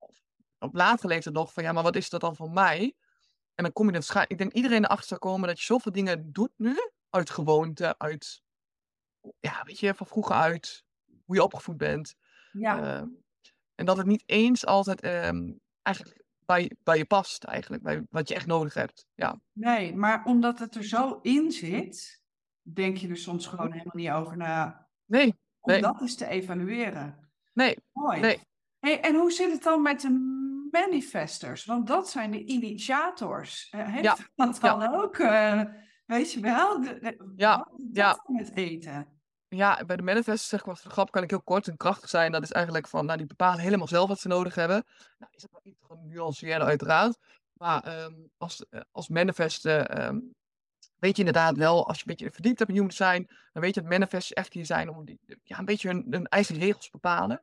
[0.59, 2.95] op later leeftijd nog, van ja, maar wat is dat dan voor mij?
[3.55, 6.33] En dan kom je er ik denk iedereen erachter zou komen dat je zoveel dingen
[6.33, 6.77] doet nu,
[7.11, 8.43] uit gewoonte, uit,
[9.41, 10.85] ja, weet je, van vroeger uit,
[11.25, 12.15] hoe je opgevoed bent.
[12.53, 12.79] Ja.
[12.79, 13.09] Uh,
[13.75, 18.29] en dat het niet eens altijd um, eigenlijk bij, bij je past eigenlijk, bij wat
[18.29, 19.07] je echt nodig hebt.
[19.15, 19.41] Ja.
[19.53, 22.21] Nee, maar omdat het er zo in zit,
[22.63, 24.89] denk je er soms gewoon helemaal niet over na.
[25.05, 25.35] Nee.
[25.61, 27.31] Om dat eens te evalueren.
[27.53, 27.77] Nee.
[27.93, 28.21] Mooi.
[28.21, 28.41] Nee.
[28.79, 30.35] Hey, en hoe zit het dan met de
[30.71, 31.65] manifestors?
[31.65, 33.69] Want dat zijn de initiators.
[33.71, 34.77] Heeft Ja, dat ja.
[34.77, 35.63] dan ook, eh,
[36.07, 38.25] weet je wel, de, de- Ja, ja.
[38.27, 39.16] met eten?
[39.49, 42.33] Ja, bij de manifesten zeg voor de grap kan ik heel kort en krachtig zijn.
[42.33, 44.85] Dat is eigenlijk van, nou, die bepalen helemaal zelf wat ze nodig hebben.
[45.19, 47.19] Nou, is dat wel iets genuanceerder uiteraard.
[47.53, 50.19] Maar ehm, als, eh, als manifesten ehm,
[50.99, 53.75] weet je inderdaad wel, als je een beetje verdiept hebt in human design, dan weet
[53.75, 56.85] je dat manifests echt hier zijn om die, ja, een beetje hun, hun eigen regels
[56.85, 57.43] te bepalen.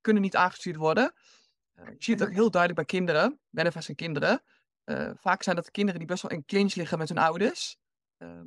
[0.00, 1.12] Kunnen niet aangestuurd worden.
[1.72, 4.42] Eh, je ziet het ook heel duidelijk bij kinderen, manifests en kinderen.
[4.84, 7.76] Eh, vaak zijn dat kinderen die best wel in clinch liggen met hun ouders.
[8.18, 8.44] Ehm,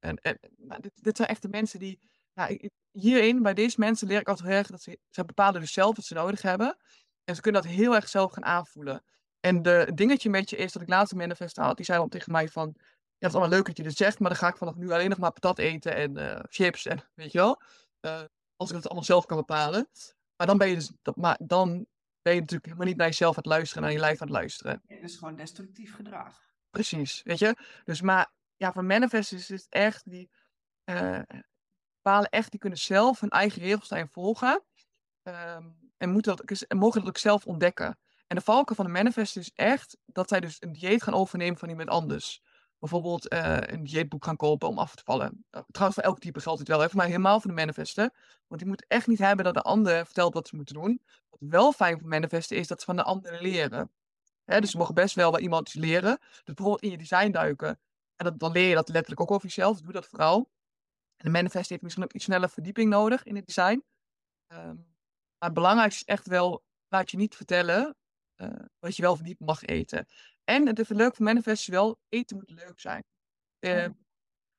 [0.00, 2.00] en, en maar dit, dit zijn echt de mensen die.
[2.48, 5.72] Ik- hierin, bij deze mensen, leer ik altijd heel erg dat ze, ze bepalen dus
[5.72, 6.76] zelf wat ze nodig hebben.
[7.24, 9.04] En ze kunnen dat heel erg zelf gaan aanvoelen.
[9.40, 11.76] En de het dingetje met je is dat ik laatst een manifest had.
[11.76, 12.74] Die zei dan tegen mij van.
[12.76, 14.90] Ja, het is allemaal leuk dat je dit zegt, maar dan ga ik vanaf nu
[14.90, 17.62] alleen nog maar patat eten en eh, chips en weet je wel.
[18.00, 18.22] Eh,
[18.56, 19.88] als ik het allemaal zelf kan bepalen.
[20.36, 21.86] Maar dan ben je dus, dat, maar dan
[22.22, 24.36] ben je natuurlijk helemaal niet naar jezelf aan het luisteren, naar je lijf aan het
[24.36, 24.82] luisteren.
[24.86, 26.42] Ja, dat is gewoon destructief gedrag.
[26.70, 27.56] Precies, weet je?
[27.84, 30.30] Dus maar ja, voor manifests is het echt die
[30.84, 31.20] eh,
[32.02, 34.64] bepalen echt, die kunnen zelf hun eigen regels daarin volgen.
[35.22, 37.98] ehm, en, moeten dat, mogen dat ook zelf ontdekken.
[38.26, 41.58] En de valken van de manifest is echt dat zij dus een dieet gaan overnemen
[41.58, 42.42] van iemand anders.
[42.78, 45.44] Bijvoorbeeld eh, een dieetboek gaan kopen om af te vallen.
[45.50, 48.12] Nou, trouwens, voor elk type geldt dit wel, voor mij helemaal voor de manifesten.
[48.46, 51.02] Want die moet echt niet hebben dat de ander vertelt wat ze moeten doen.
[51.28, 53.90] Wat wel fijn voor manifesten is dat ze van de ander leren.
[54.44, 56.18] Hè, dus ze mogen best wel bij iemand iets leren.
[56.18, 57.80] Dus bijvoorbeeld in je design duiken.
[58.18, 59.80] En dat, dan leer je dat letterlijk ook over jezelf.
[59.80, 60.50] Doe dat vooral.
[61.16, 63.84] En de manifest heeft misschien ook iets sneller verdieping nodig in het design.
[64.46, 64.76] Ehm,
[65.38, 67.96] maar het belangrijkste is echt wel, laat je niet vertellen
[68.34, 70.06] eh, wat je wel niet mag eten.
[70.44, 73.04] En het is leuk voor manifest is wel, eten moet leuk zijn.
[73.58, 73.96] Eh, en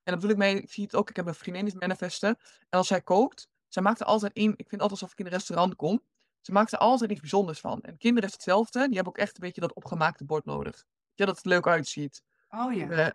[0.03, 2.29] dat bedoel ik mee, ik zie het ook, ik heb een vriendin die is manifesten.
[2.69, 5.25] En als zij kookt, zij maakt er altijd in, ik vind altijd alsof ik in
[5.25, 6.03] een restaurant kom.
[6.41, 7.81] Ze maakt er altijd iets bijzonders van.
[7.81, 10.85] En kinderen is hetzelfde, die hebben ook echt een beetje dat opgemaakte bord nodig.
[11.13, 12.23] Ja, dat het er leuk uitziet.
[12.49, 13.09] Oh ja, Eh,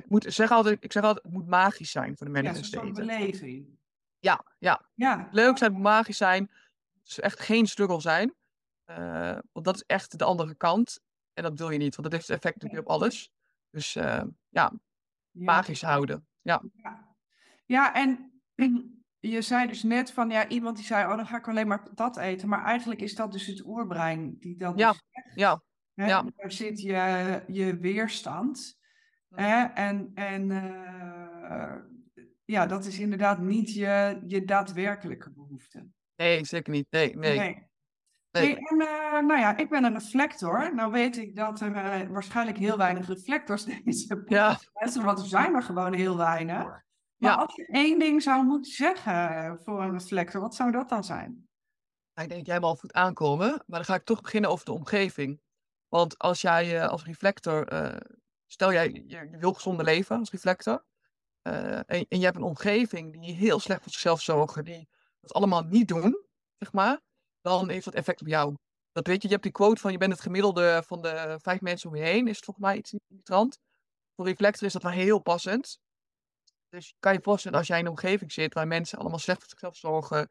[0.00, 2.54] het moet, ik zeg altijd, ik zeg altijd, het moet magisch zijn voor de ja,
[2.54, 3.06] soort eten.
[3.06, 3.78] beleving.
[4.18, 4.88] Ja, ja.
[4.94, 6.50] Ja, Leuk zijn, het moet magisch zijn.
[7.00, 8.34] Het is echt geen struggle zijn.
[8.84, 11.00] Eh, want dat is echt de andere kant.
[11.32, 13.30] En dat wil je niet, want dat heeft effect natuurlijk op alles.
[13.70, 14.72] Dus eh, ja, ja.
[15.30, 16.26] magisch houden.
[16.42, 17.14] Ja, Ja.
[17.66, 18.42] ja, en
[19.18, 21.82] je zei dus net van ja, iemand die zei, oh dan ga ik alleen maar
[21.82, 22.48] patat eten.
[22.48, 25.02] Maar eigenlijk is dat dus het oerbrein die dat Ja, dus
[25.34, 25.62] ja,
[25.94, 26.06] Hè?
[26.06, 26.24] ja.
[26.36, 28.78] Daar zit je, je weerstand.
[29.34, 29.64] Hè?
[29.64, 31.76] En, en eh,
[32.44, 35.86] ja, dat is inderdaad niet je, je daadwerkelijke behoefte.
[36.16, 36.86] nee, zeker niet.
[36.90, 37.38] Nee, nee.
[37.38, 37.68] Nee.
[38.30, 38.44] Nee.
[38.44, 40.74] Hey, en eh, nou ja, ik ben een reflector.
[40.74, 44.48] Nou weet ik dat er eh, waarschijnlijk heel weinig reflectors deze Ja.
[44.48, 46.64] podcast want er zijn er gewoon heel weinig.
[46.64, 46.84] Maar
[47.16, 47.34] Ja.
[47.34, 51.48] als je één ding zou moeten zeggen voor een reflector, wat zou dat dan zijn?
[52.14, 53.48] Nou, ik denk dat jij al goed aankomen.
[53.48, 55.40] Maar dan ga ik toch beginnen over de omgeving.
[55.88, 57.66] Want als jij als reflector,
[58.52, 60.84] stel jij je, wil gezonder leven als reflector.
[61.42, 64.88] eh, en, je hebt een omgeving die heel slecht voor zichzelf zorgen, die
[65.20, 66.26] dat allemaal niet doen,
[66.58, 67.00] zeg maar.
[67.40, 68.54] Dan heeft dat effect op jou.
[68.92, 71.60] Dat weet je, je hebt die quote van je bent het gemiddelde van de vijf
[71.60, 73.58] mensen om je heen, is het volgens mij iets in die trant.
[74.16, 75.80] Voor reflector is dat wel heel passend.
[76.68, 79.48] Dus kan je voorstellen als jij in een omgeving zit waar mensen allemaal slecht voor
[79.48, 80.30] zichzelf zorgen,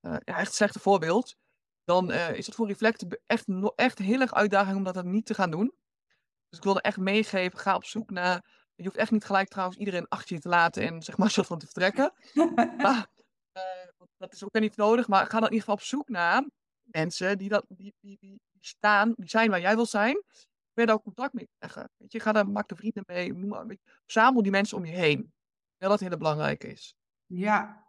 [0.00, 1.36] eh, ja, echt slechte voorbeeld,
[1.84, 5.34] dan eh, is het voor reflector echt, echt heel erg uitdaging om dat niet te
[5.34, 5.74] gaan doen.
[6.54, 9.78] Dus ik wilde echt meegeven, ga op zoek naar, je hoeft echt niet gelijk trouwens
[9.78, 12.12] iedereen achter je te laten en zeg maar zo van te vertrekken.
[13.52, 13.62] Eh,
[14.16, 16.48] dat is ook weer niet nodig, maar ga dan in ieder geval op zoek naar
[16.82, 20.22] mensen die, dat, die, die, staan, die zijn waar jij wil zijn.
[20.72, 21.90] Ben je daar ook contact mee leggen.
[21.96, 25.32] Weet je, ga daar, maak er vrienden mee, noem maar, die mensen om je heen.
[25.76, 26.94] Ja, dat heel belangrijk is.
[27.26, 27.83] Ja.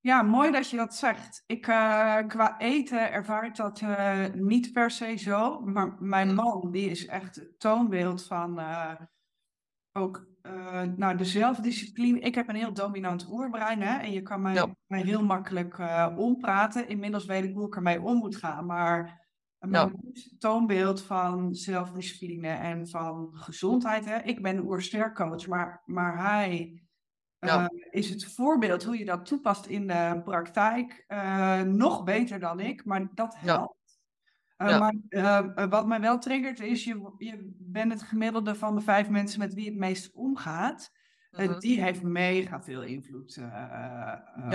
[0.00, 1.42] Ja, mooi dat je dat zegt.
[1.46, 5.60] Ik, eh, qua eten ervaar ik dat eh, niet per se zo.
[5.60, 6.34] Maar mijn Mm.
[6.34, 8.94] man, die is echt het toonbeeld van eh,
[9.92, 10.28] ook
[10.96, 12.18] nou, de zelfdiscipline.
[12.18, 15.78] Ik heb een heel dominant oerbrein hè, en je kan mij, mij heel makkelijk
[16.16, 16.88] ompraten.
[16.88, 18.66] Inmiddels weet ik hoe ik ermee om moet gaan.
[18.66, 24.04] Maar mijn man is het toonbeeld van zelfdiscipline en van gezondheid.
[24.04, 24.18] Hè.
[24.22, 26.82] Ik ben een oerstercoach, maar, maar hij
[27.40, 27.68] Ja.
[27.68, 32.60] eh, is het voorbeeld hoe je dat toepast in de praktijk eh, nog beter dan
[32.60, 33.54] ik, maar dat Ja.
[33.54, 33.78] helpt.
[34.56, 34.78] Eh, Ja.
[34.78, 39.08] Maar eh, wat mij wel triggert is, je, je bent het gemiddelde van de vijf
[39.08, 40.98] mensen met wie het meest omgaat.
[41.30, 41.58] Mhm.
[41.58, 43.38] die heeft mega veel invloed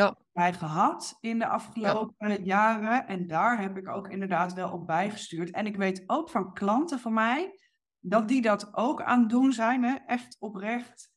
[0.08, 3.08] op mij gehad in de afgelopen jaren.
[3.08, 5.52] En daar heb ik ook inderdaad wel op bijgestuurd.
[5.52, 7.60] En ik weet ook van klanten van mij
[8.00, 9.84] dat die dat ook aan het doen zijn.
[9.84, 9.95] Hè?
[10.06, 11.12] Echt oprecht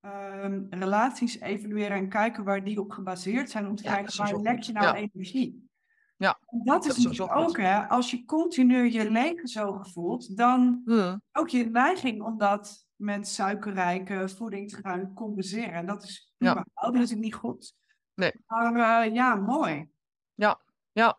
[0.00, 3.66] ehm, relaties evalueren en kijken waar die op gebaseerd zijn.
[3.68, 4.94] Om te Ja, kijken waar lek je nou Ja.
[4.94, 5.68] energie.
[6.16, 11.20] Ja, Dat is is natuurlijk ook, hè, als je continu je leeggezogen voelt, dan Mm,
[11.32, 15.72] ook je neiging om dat met suikerrijke voeding te gaan compenseren.
[15.72, 16.50] En dat is Ja.
[16.50, 17.74] überhaupt natuurlijk niet goed.
[18.16, 18.32] Nee.
[18.46, 19.90] Maar eh, ja, mooi.
[20.38, 20.60] Ja,
[20.94, 21.16] ja.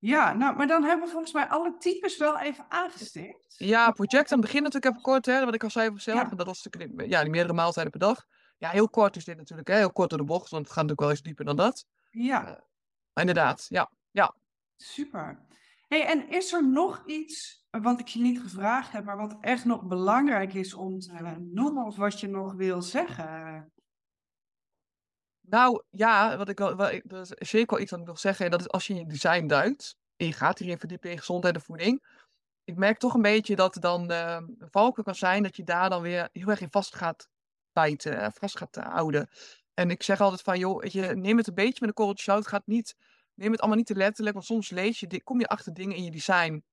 [0.00, 3.54] Ja, nou, maar dan hebben we volgens mij alle types wel even aangestipt.
[3.56, 6.30] Ja, project aan het begin natuurlijk even kort, hè, wat ik al zei voor mezelf.
[6.30, 6.36] Ja.
[6.36, 8.26] Dat was natuurlijk ja, die meerdere maaltijden per dag.
[8.58, 10.86] Ja, heel kort is dit natuurlijk, hè, heel kort door de bocht, want het gaat
[10.86, 11.86] natuurlijk wel eens dieper dan dat.
[12.10, 12.40] Ja,
[13.12, 14.34] Maar inderdaad, ja.
[14.76, 15.46] super.
[15.88, 19.64] Hey, en is er nog iets wat ik je niet gevraagd heb, maar wat echt
[19.64, 23.72] nog belangrijk is om te noemen of wat je nog wil zeggen?
[25.50, 28.44] Nou ja, wat ik wel, wat ik, is zeker wel iets wat ik wil zeggen.
[28.44, 31.18] En dat is als je in je design duikt en je gaat hierin verdiepen in
[31.18, 32.04] gezondheid en voeding.
[32.64, 35.90] Ik merk toch een beetje dat dan eh, een valkuil kan zijn dat je daar
[35.90, 37.28] dan weer heel erg in vast gaat
[37.72, 39.28] bijten, eh, vast gaat eh, houden.
[39.74, 42.46] En ik zeg altijd van, joh, je, neem het een beetje met een korreltje zout.
[42.46, 42.96] Gaat niet,
[43.34, 46.04] neem het allemaal niet te letterlijk, want soms lees je, kom je achter dingen in
[46.04, 46.64] je design.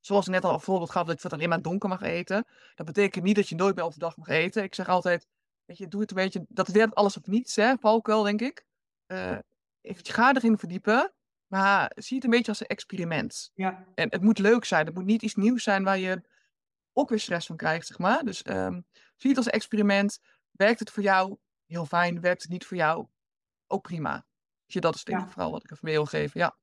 [0.00, 2.46] Zoals ik net al een voorbeeld gaf, dat je het alleen maar donker mag eten.
[2.74, 4.62] Dat betekent niet dat je nooit meer overdag mag eten.
[4.62, 5.26] Ik zeg altijd,
[5.68, 8.64] weet je, doe het een beetje, dat werkt alles of niets, hè, valkuil, denk ik.
[9.06, 9.38] Eh,
[9.80, 11.12] ik ga erin verdiepen,
[11.46, 13.50] maar zie het een beetje als een experiment.
[13.54, 14.86] Ja, En het moet leuk zijn.
[14.86, 16.22] Het moet niet iets nieuws zijn waar je
[16.92, 18.24] ook weer stress van krijgt, zeg maar.
[18.24, 18.80] Dus ehm,
[19.16, 20.20] zie het als een experiment.
[20.50, 21.36] Werkt het voor jou?
[21.66, 22.20] Heel fijn.
[22.20, 23.06] Werkt het niet voor jou?
[23.66, 24.26] Ook prima.
[24.64, 25.30] Dus je, dat is denk ik Ja.
[25.30, 26.40] vooral wat ik even mee wil geven.
[26.40, 26.56] Ja,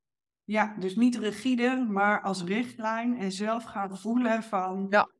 [0.44, 4.86] ja, dus niet rigide, maar als richtlijn en zelf gaan voelen van...
[4.90, 5.10] Ja.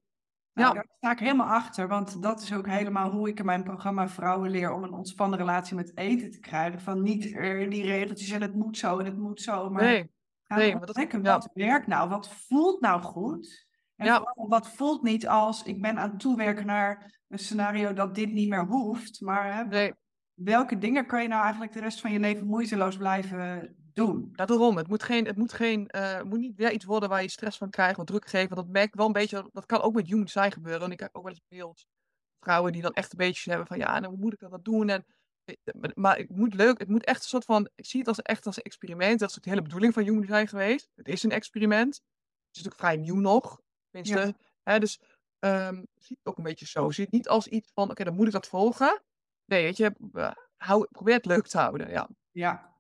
[0.57, 0.75] Nou, Ja.
[0.75, 4.09] daar sta ik helemaal achter, want dat is ook helemaal hoe ik in mijn programma
[4.09, 6.81] Vrouwen leer om een ontspannen relatie met eten te krijgen.
[6.81, 10.11] Van niet er die regeltjes en het moet zo en het moet zo, maar nee,
[10.45, 11.21] gaan nee, maar dat- ja.
[11.21, 13.67] wat werkt nou, wat voelt nou goed.
[13.97, 14.35] En Ja.
[14.35, 18.49] wat voelt niet als ik ben aan het toewerken naar een scenario dat dit niet
[18.49, 19.93] meer hoeft, maar hè, nee.
[20.35, 24.33] welke dingen kan je nou eigenlijk de rest van je leven moeiteloos blijven doen?
[24.33, 24.77] Daarom.
[24.77, 27.29] Het moet, geen, het moet, geen, eh, het moet niet weer iets worden waar je
[27.29, 28.49] stress van krijgt, wat druk geeft.
[28.49, 30.83] Want dat merk ik wel een beetje, dat kan ook met human design gebeuren.
[30.83, 31.87] En ik heb ook wel eens beeld
[32.41, 34.89] vrouwen die dan echt een beetje hebben van, ja, nou, hoe moet ik dat doen?
[34.89, 35.07] En,
[35.45, 35.55] eh,
[35.95, 38.47] maar- het moet leuk, het moet echt een soort van, ik zie het als echt
[38.47, 39.19] als een experiment.
[39.21, 40.91] Dat is ook de hele bedoeling van human design geweest.
[40.95, 41.95] Het is een experiment.
[41.95, 44.35] Het is natuurlijk vrij nieuw nog, tenminste.
[44.63, 45.01] Hè, dus
[45.39, 46.91] ehm, zie het ook een beetje zo.
[46.91, 49.03] Zie het niet als iets van, oké, dan moet ik dat volgen.
[49.45, 52.09] Nee, weet je, eh, hou, probeer het leuk te houden, ja.
[52.31, 52.76] Ja,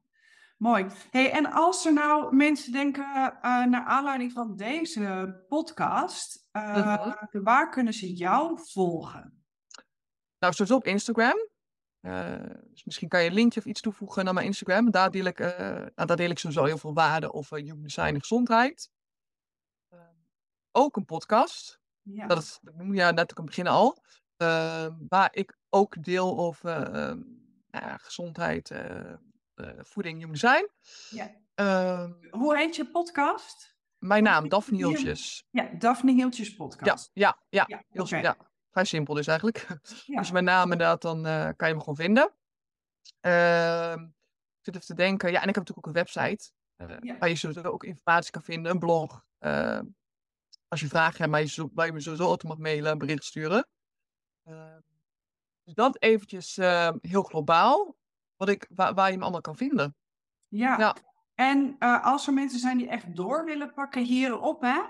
[0.56, 0.86] mooi.
[1.10, 7.70] Hey, en als er nou mensen denken, eh, naar aanleiding van deze podcast, eh, waar
[7.70, 9.44] kunnen ze jou volgen?
[10.38, 11.48] Nou, sowieso op Instagram.
[12.00, 14.90] Eh, dus misschien kan je een linkje of iets toevoegen naar mijn Instagram.
[14.90, 18.20] Daar deel ik, nou, daar deel ik sowieso heel veel waarde over human design en
[18.20, 18.90] gezondheid.
[20.72, 21.80] Ook een podcast.
[22.02, 24.02] Ja, Dat, is, dat noemde je net ook aan het begin al.
[25.08, 26.90] waar ik ook deel over
[27.70, 28.70] nou ja, gezondheid,
[29.82, 30.68] voeding, human design.
[31.10, 31.44] ja.
[31.54, 33.74] Ehm, Hoe heet je podcast?
[33.98, 35.46] mijn naam, Daphne Hieltjes.
[35.50, 37.10] Ja, Daphne Hieltjes Ja, podcast.
[37.12, 37.64] ja, ja.
[37.68, 38.16] Ja, Heel, oké.
[38.16, 38.36] ja.
[38.70, 39.66] Vrij simpel dus eigenlijk.
[40.06, 40.18] Ja.
[40.18, 42.32] Als je mijn naam inderdaad, dan eh, kan je me gewoon vinden.
[43.20, 45.30] Ehm, ik zit even te denken.
[45.30, 46.50] Ja, en ik heb natuurlijk ook een website.
[46.76, 47.18] eh, Ja.
[47.18, 48.72] Waar je sowieso ook informatie kan vinden.
[48.72, 49.24] Een blog.
[49.38, 49.80] eh,
[50.68, 52.98] als je vragen hebt, maar je, zo- waar je me sowieso altijd mag mailen, een
[52.98, 53.68] bericht sturen.
[54.42, 54.80] Ehm,
[55.64, 57.96] dus dat eventjes eh, heel globaal.
[58.36, 59.96] Wat ik, waar, waar je me allemaal kan vinden.
[60.48, 60.78] Ja.
[60.78, 60.96] Ja.
[61.34, 64.80] En eh, als er mensen zijn die echt door willen pakken hierop, hè?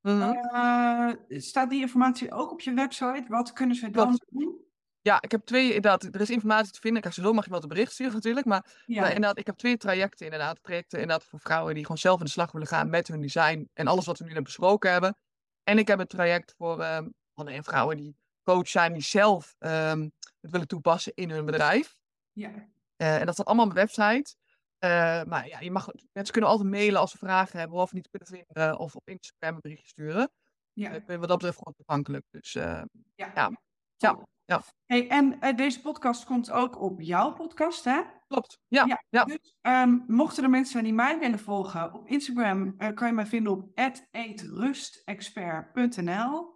[0.00, 0.22] Mhm.
[0.22, 3.24] eh, staat die informatie ook op je website?
[3.28, 4.24] Wat kunnen ze dan Klopt.
[4.28, 4.62] doen?
[5.00, 7.02] Ja, ik heb twee, inderdaad, er is informatie te vinden.
[7.02, 9.56] Kijk, sowieso mag je wel een bericht sturen natuurlijk, maar Ja, Maar inderdaad, ik heb
[9.56, 10.58] twee trajecten inderdaad.
[10.62, 13.70] Trajecten inderdaad voor vrouwen die gewoon zelf aan de slag willen gaan met hun design
[13.72, 15.16] en alles wat we nu net besproken hebben.
[15.62, 19.54] En ik heb een traject voor ehm, mannen en vrouwen die coach zijn, die zelf
[19.58, 20.08] ehm,
[20.40, 21.96] het willen toepassen in hun bedrijf.
[22.32, 22.72] ja.
[22.96, 24.36] Eh, en dat staat allemaal op mijn website.
[24.78, 28.08] Eh, maar ja, je mag, mensen kunnen altijd mailen als ze vragen hebben of niet
[28.10, 30.30] kunnen vinden of op Instagram een berichtje sturen.
[30.72, 30.90] ja.
[30.90, 32.24] Ik ben wat dat betreft gewoon toegankelijk.
[32.30, 32.82] Dus eh,
[33.14, 33.30] Ja.
[33.34, 33.50] Ja.
[33.96, 34.18] Ja.
[34.46, 34.62] Ja.
[34.86, 38.00] Hey, en eh, deze podcast komt ook op jouw podcast, hè?
[38.26, 38.58] klopt.
[38.68, 39.02] Ja, Ja.
[39.08, 39.24] ja.
[39.24, 43.14] Dus ehm, mochten er mensen zijn die mij willen volgen op Instagram, eh, kan je
[43.14, 43.70] mij vinden op
[44.10, 46.52] eetrustexpert.nl.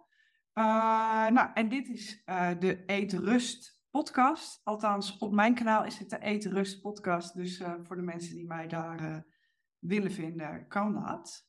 [0.53, 4.61] Eh, nou, en dit is eh, de Eetrust podcast.
[4.63, 7.35] Althans, op mijn kanaal is het de Eetrust podcast.
[7.35, 9.17] Dus eh, voor de mensen die mij daar eh,
[9.79, 11.47] willen vinden, kan dat.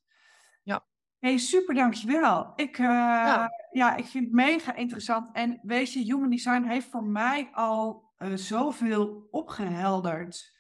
[0.63, 0.87] Ja.
[1.19, 2.53] Hey, super, dankjewel.
[2.57, 3.97] Ik, eh, ja.
[3.97, 5.37] ik vind het mega interessant.
[5.37, 10.59] En weet je, Human Design heeft voor mij al zoveel opgehelderd.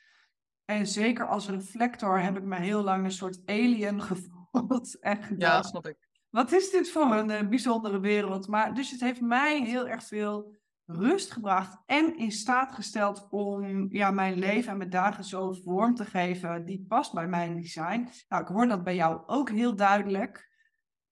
[0.64, 5.00] En zeker als reflector heb ik me heel lang een soort alien gevoeld.
[5.00, 6.08] En ja, snap ik.
[6.30, 8.48] wat is dit voor een bijzondere wereld?
[8.48, 10.59] Maar, dus het heeft mij heel erg veel
[10.92, 15.94] rust gebracht en in staat gesteld om ja, mijn leven en mijn dagen zo vorm
[15.94, 18.08] te geven die past bij mijn design.
[18.28, 20.48] Nou, ik hoor dat bij jou ook heel duidelijk.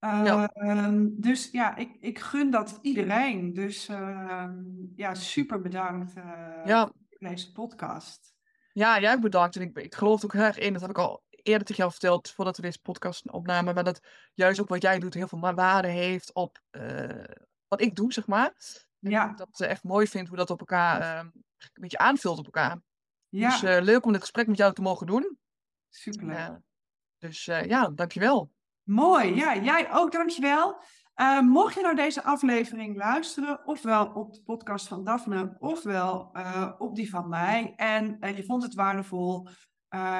[0.00, 0.48] Ja.
[0.52, 3.52] Ehm, dus ja, ik, ik gun dat iedereen.
[3.52, 4.54] Dus ehm,
[4.94, 6.24] ja, super bedankt eh,
[6.64, 6.86] Ja.
[6.86, 8.36] voor deze podcast.
[8.72, 9.56] Ja, jij bedankt.
[9.56, 10.72] En ik, ik geloof ook heel erg in.
[10.72, 13.74] Dat heb ik al eerder tegen jou verteld, voordat we deze podcast opnamen.
[13.74, 14.00] Maar dat
[14.34, 17.24] juist ook wat jij doet heel veel waarde heeft op eh,
[17.68, 18.52] wat ik doe, zeg maar.
[19.00, 19.30] En Ja.
[19.30, 22.44] ik dat eh, echt mooi vind hoe dat op elkaar ehm, een beetje aanvult op
[22.44, 22.80] elkaar.
[23.28, 25.38] Ja, Dus leuk om dit gesprek met jou te mogen doen.
[25.88, 26.36] superleuk.
[26.36, 26.54] Eh,
[27.18, 28.52] dus ja, dankjewel.
[28.82, 30.82] Mooi, ja, jij ook, dankjewel.
[31.14, 36.30] Eh mocht je nou deze aflevering luisteren, ofwel op de podcast van Daphne, ofwel
[36.78, 39.48] op die van mij, en eh, je vond het waardevol,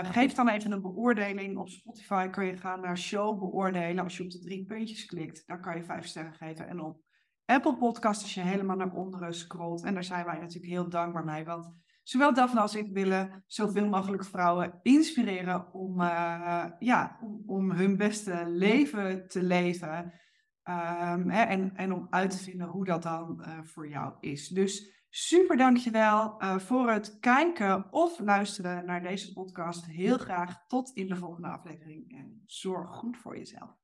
[0.03, 1.59] geef dan even een beoordeling.
[1.59, 4.05] Op Spotify kun je gaan naar show beoordelen.
[4.05, 6.69] Als je op de drie puntjes klikt, dan kan je vijf sterren geven.
[6.69, 7.01] En op
[7.49, 11.25] Apple Podcast, als je helemaal naar onderen scrolt, en daar zijn wij natuurlijk heel dankbaar
[11.25, 11.73] mee, want
[12.03, 17.97] zowel Daphne als ik willen zoveel mogelijk vrouwen inspireren om, eh, ja, om, om hun
[17.97, 20.13] beste leven te leven.
[20.63, 24.49] Ehm, hè, en, en om uit te vinden hoe dat dan eh, voor jou is.
[24.49, 29.87] Dus super dankjewel uh, voor het kijken of luisteren naar deze podcast.
[29.87, 32.19] Heel graag tot in de volgende aflevering.
[32.19, 33.78] En zorg goed voor jezelf.